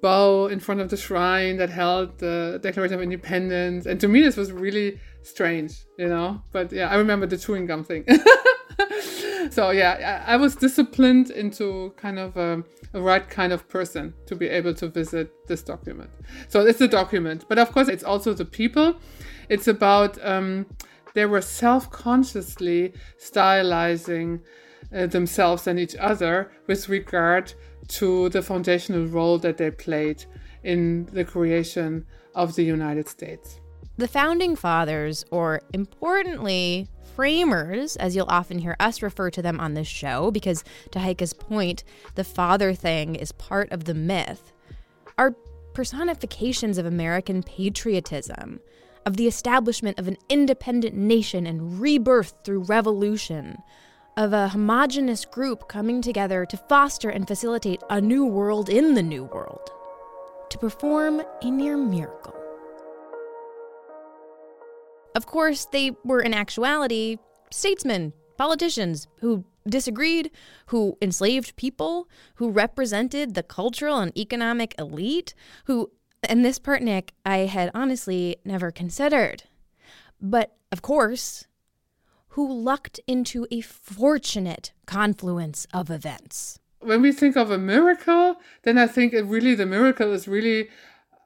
bow 0.03 0.47
in 0.49 0.61
front 0.61 0.81
of 0.83 0.91
the 0.91 0.97
shrine 0.97 1.57
that 1.57 1.71
held 1.71 2.19
the 2.19 2.61
Declaration 2.63 2.95
of 2.95 3.03
Independence. 3.03 3.87
And 3.87 3.99
to 4.01 4.07
me, 4.07 4.21
this 4.21 4.37
was 4.37 4.53
really 4.53 5.01
strange, 5.23 5.73
you 5.99 6.09
know. 6.09 6.43
But 6.53 6.73
yeah, 6.73 6.91
I 6.91 6.97
remember 6.97 7.27
the 7.27 7.39
chewing 7.39 7.65
gum 7.67 7.85
thing. 7.85 8.05
so 9.51 9.71
yeah, 9.71 10.23
I, 10.27 10.37
was 10.37 10.55
disciplined 10.55 11.31
into 11.31 11.95
kind 11.97 12.19
of 12.19 12.37
a, 12.37 12.63
a, 12.93 13.01
right 13.01 13.27
kind 13.29 13.53
of 13.53 13.67
person 13.67 14.13
to 14.27 14.37
be 14.37 14.47
able 14.47 14.75
to 14.75 14.89
visit 14.89 15.47
this 15.47 15.63
document. 15.63 16.11
So 16.49 16.67
it's 16.67 16.83
a 16.83 16.89
document, 16.89 17.47
but 17.49 17.59
of 17.59 17.73
course, 17.73 17.89
it's 17.89 18.05
also 18.05 18.35
the 18.35 18.45
people. 18.45 18.97
It's 19.49 19.69
about 19.69 20.23
um, 20.25 20.67
they 21.15 21.27
were 21.27 21.41
self 21.41 21.91
consciously 21.91 22.93
stylizing 23.19 24.41
uh, 24.95 25.07
themselves 25.07 25.67
and 25.67 25.79
each 25.79 25.97
other 25.97 26.51
with 26.67 26.89
regard 26.89 27.55
to 27.89 28.29
the 28.29 28.43
foundational 28.43 29.07
role 29.07 29.39
that 29.39 29.57
they 29.57 29.71
played 29.71 30.25
in 30.63 31.07
the 31.13 31.25
creation 31.25 32.07
of 32.35 32.55
the 32.55 32.63
United 32.63 33.09
States. 33.09 33.61
The 33.97 34.09
founding 34.09 34.57
fathers, 34.57 35.25
or 35.31 35.61
importantly, 35.75 36.89
framers, 37.15 37.97
as 37.97 38.17
you'll 38.17 38.27
often 38.29 38.59
hear 38.59 38.77
us 38.81 39.03
refer 39.03 39.31
to 39.31 39.43
them 39.43 39.61
on 39.61 39.75
this 39.75 39.89
show, 39.89 40.31
because 40.31 40.65
to 40.93 41.01
Heike's 41.01 41.33
point, 41.33 41.85
the 42.15 42.25
father 42.25 42.73
thing 42.73 43.15
is 43.15 43.33
part 43.33 43.71
of 43.73 43.85
the 43.85 43.95
myth, 43.95 44.53
are 45.19 45.35
personifications 45.75 46.79
of 46.79 46.87
American 46.87 47.43
patriotism, 47.43 48.61
of 49.07 49.17
the 49.17 49.27
establishment 49.27 49.99
of 49.99 50.09
an 50.09 50.17
independent 50.29 50.95
nation 50.95 51.47
and 51.47 51.81
rebirth 51.81 52.35
through 52.45 52.65
revolution, 52.65 53.59
of 54.17 54.33
a 54.33 54.49
homogenous 54.49 55.25
group 55.25 55.69
coming 55.69 56.03
together 56.03 56.45
to 56.47 56.57
foster 56.57 57.09
and 57.09 57.27
facilitate 57.27 57.83
a 57.89 58.01
new 58.01 58.25
world 58.25 58.69
in 58.69 58.95
the 58.95 59.03
new 59.03 59.25
world, 59.25 59.71
to 60.51 60.59
perform 60.59 61.23
a 61.43 61.51
near 61.51 61.77
miracle. 61.77 62.35
Of 65.15 65.27
course, 65.27 65.67
they 65.73 65.93
were 66.05 66.21
in 66.21 66.35
actuality 66.35 67.19
statesmen, 67.51 68.13
politicians 68.37 69.09
who 69.21 69.45
disagreed, 69.69 70.31
who 70.67 70.97
enslaved 71.03 71.57
people, 71.57 72.09
who 72.37 72.51
represented 72.51 73.35
the 73.35 73.43
cultural 73.43 73.99
and 73.99 74.17
economic 74.17 74.75
elite, 74.79 75.35
who, 75.65 75.91
and 76.23 76.45
this 76.45 76.59
part, 76.59 76.83
Nick, 76.83 77.13
I 77.25 77.39
had 77.39 77.71
honestly 77.75 78.37
never 78.45 78.71
considered. 78.71 79.45
But 80.21 80.57
of 80.71 80.83
course, 80.83 81.47
who 82.29 82.53
lucked 82.53 83.01
into 83.07 83.47
a 83.51 83.61
fortunate 83.61 84.73
confluence 84.87 85.67
of 85.73 85.91
events. 85.91 86.59
When 86.81 87.03
we 87.03 87.13
think 87.13 87.37
of 87.37 87.51
a 87.51 87.59
miracle, 87.59 88.37
then 88.63 88.79
I 88.79 88.87
think 88.87 89.13
it 89.13 89.25
really 89.25 89.55
the 89.55 89.67
miracle 89.67 90.13
is 90.13 90.29
really 90.29 90.69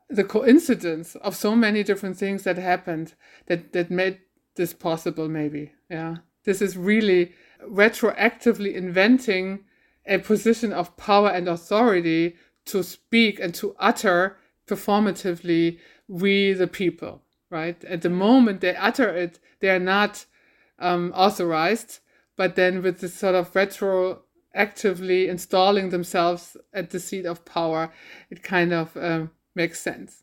the 0.08 0.24
coincidence 0.24 1.14
of 1.16 1.36
so 1.36 1.54
many 1.56 1.82
different 1.82 2.16
things 2.16 2.42
that 2.44 2.58
happened 2.58 3.14
that 3.46 3.72
that 3.72 3.90
made 3.90 4.18
this 4.56 4.72
possible 4.72 5.28
maybe 5.28 5.72
yeah 5.90 6.16
this 6.44 6.60
is 6.60 6.76
really 6.76 7.32
retroactively 7.66 8.74
inventing 8.74 9.64
a 10.06 10.18
position 10.18 10.72
of 10.72 10.96
power 10.96 11.30
and 11.30 11.48
authority 11.48 12.36
to 12.66 12.82
speak 12.82 13.40
and 13.40 13.54
to 13.54 13.74
utter 13.78 14.36
performatively 14.66 15.78
we 16.08 16.52
the 16.52 16.66
people 16.66 17.22
right 17.50 17.84
at 17.84 18.02
the 18.02 18.10
moment 18.10 18.60
they 18.60 18.74
utter 18.76 19.08
it 19.08 19.38
they 19.60 19.68
are 19.68 19.78
not 19.78 20.26
um, 20.78 21.12
authorized 21.14 22.00
but 22.36 22.56
then 22.56 22.82
with 22.82 23.00
this 23.00 23.14
sort 23.14 23.34
of 23.34 23.52
retroactively 23.52 25.28
installing 25.28 25.90
themselves 25.90 26.56
at 26.72 26.90
the 26.90 27.00
seat 27.00 27.26
of 27.26 27.44
power 27.44 27.92
it 28.30 28.42
kind 28.42 28.72
of 28.72 28.96
um, 28.96 29.30
makes 29.54 29.80
sense. 29.80 30.22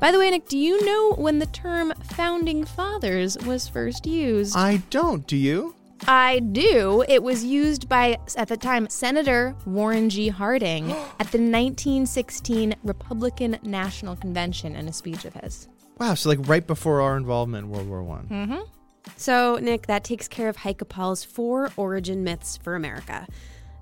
By 0.00 0.10
the 0.10 0.18
way, 0.18 0.30
Nick, 0.30 0.48
do 0.48 0.56
you 0.56 0.82
know 0.86 1.12
when 1.12 1.40
the 1.40 1.46
term 1.46 1.92
founding 2.02 2.64
fathers 2.64 3.36
was 3.44 3.68
first 3.68 4.06
used? 4.06 4.56
I 4.56 4.78
don't. 4.88 5.26
Do 5.26 5.36
you? 5.36 5.74
I 6.06 6.40
do. 6.40 7.04
It 7.08 7.22
was 7.22 7.44
used 7.44 7.88
by, 7.88 8.18
at 8.36 8.48
the 8.48 8.56
time, 8.56 8.88
Senator 8.88 9.54
Warren 9.66 10.10
G. 10.10 10.28
Harding 10.28 10.90
at 11.20 11.30
the 11.30 11.38
1916 11.38 12.74
Republican 12.82 13.58
National 13.62 14.16
Convention 14.16 14.76
in 14.76 14.88
a 14.88 14.92
speech 14.92 15.24
of 15.24 15.34
his. 15.34 15.68
Wow, 15.98 16.14
so 16.14 16.30
like 16.30 16.48
right 16.48 16.66
before 16.66 17.00
our 17.02 17.16
involvement 17.16 17.66
in 17.66 17.70
World 17.70 17.88
War 17.88 18.02
One. 18.02 18.26
Mm-hmm. 18.28 18.60
So, 19.16 19.58
Nick, 19.60 19.86
that 19.86 20.04
takes 20.04 20.28
care 20.28 20.48
of 20.48 20.56
Heike 20.56 20.88
Paul's 20.88 21.24
four 21.24 21.70
origin 21.76 22.24
myths 22.24 22.56
for 22.56 22.74
America. 22.74 23.26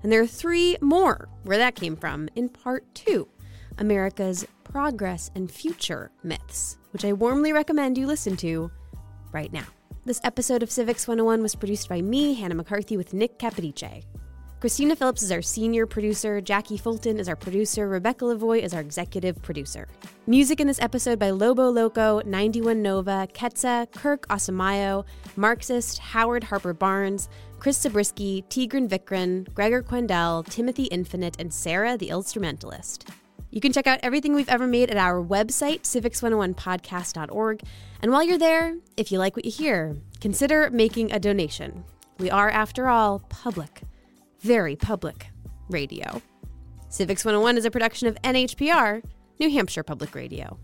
And 0.03 0.11
there 0.11 0.21
are 0.21 0.27
three 0.27 0.77
more 0.81 1.29
where 1.43 1.57
that 1.57 1.75
came 1.75 1.95
from 1.95 2.29
in 2.35 2.49
part 2.49 2.83
two 2.93 3.27
America's 3.77 4.45
progress 4.63 5.31
and 5.35 5.49
future 5.49 6.11
myths, 6.23 6.77
which 6.91 7.05
I 7.05 7.13
warmly 7.13 7.53
recommend 7.53 7.97
you 7.97 8.07
listen 8.07 8.35
to 8.37 8.71
right 9.31 9.51
now. 9.51 9.65
This 10.09 10.21
episode 10.23 10.63
of 10.63 10.71
Civics 10.71 11.07
101 11.07 11.39
was 11.43 11.53
produced 11.53 11.87
by 11.87 12.01
me, 12.01 12.33
Hannah 12.33 12.55
McCarthy, 12.55 12.97
with 12.97 13.13
Nick 13.13 13.37
Capodice. 13.37 14.05
Christina 14.59 14.95
Phillips 14.95 15.21
is 15.21 15.31
our 15.31 15.43
senior 15.43 15.85
producer, 15.85 16.41
Jackie 16.41 16.77
Fulton 16.77 17.19
is 17.19 17.29
our 17.29 17.35
producer, 17.35 17.87
Rebecca 17.87 18.25
Lavoie 18.25 18.59
is 18.63 18.73
our 18.73 18.81
executive 18.81 19.39
producer. 19.43 19.87
Music 20.25 20.59
in 20.59 20.65
this 20.65 20.81
episode 20.81 21.19
by 21.19 21.29
Lobo 21.29 21.69
Loco, 21.69 22.23
91 22.25 22.81
Nova, 22.81 23.27
Ketsa, 23.35 23.85
Kirk 23.91 24.27
Osamayo, 24.29 25.05
Marxist, 25.35 25.99
Howard 25.99 26.43
Harper 26.43 26.73
Barnes, 26.73 27.29
Chris 27.59 27.77
Zabriskie, 27.77 28.43
Tigran 28.49 28.89
Vikran, 28.89 29.53
Gregor 29.53 29.83
Quendel, 29.83 30.41
Timothy 30.41 30.85
Infinite, 30.85 31.35
and 31.39 31.53
Sarah 31.53 31.97
the 31.97 32.09
Illstrumentalist. 32.09 33.07
You 33.51 33.61
can 33.61 33.73
check 33.73 33.87
out 33.87 33.99
everything 34.03 34.33
we've 34.33 34.49
ever 34.49 34.67
made 34.67 34.89
at 34.89 34.97
our 34.97 35.23
website, 35.23 35.81
civics101podcast.org. 35.81 37.61
And 38.01 38.11
while 38.11 38.23
you're 38.23 38.37
there, 38.37 38.75
if 38.97 39.11
you 39.11 39.19
like 39.19 39.35
what 39.35 39.45
you 39.45 39.51
hear, 39.51 39.95
consider 40.21 40.69
making 40.69 41.11
a 41.11 41.19
donation. 41.19 41.83
We 42.17 42.29
are, 42.29 42.49
after 42.49 42.87
all, 42.87 43.19
public 43.29 43.81
very 44.41 44.75
public 44.75 45.27
radio. 45.69 46.21
Civics 46.89 47.23
101 47.23 47.57
is 47.57 47.65
a 47.65 47.71
production 47.71 48.07
of 48.07 48.15
NHPR, 48.23 49.03
New 49.39 49.49
Hampshire 49.51 49.83
Public 49.83 50.15
Radio. 50.15 50.57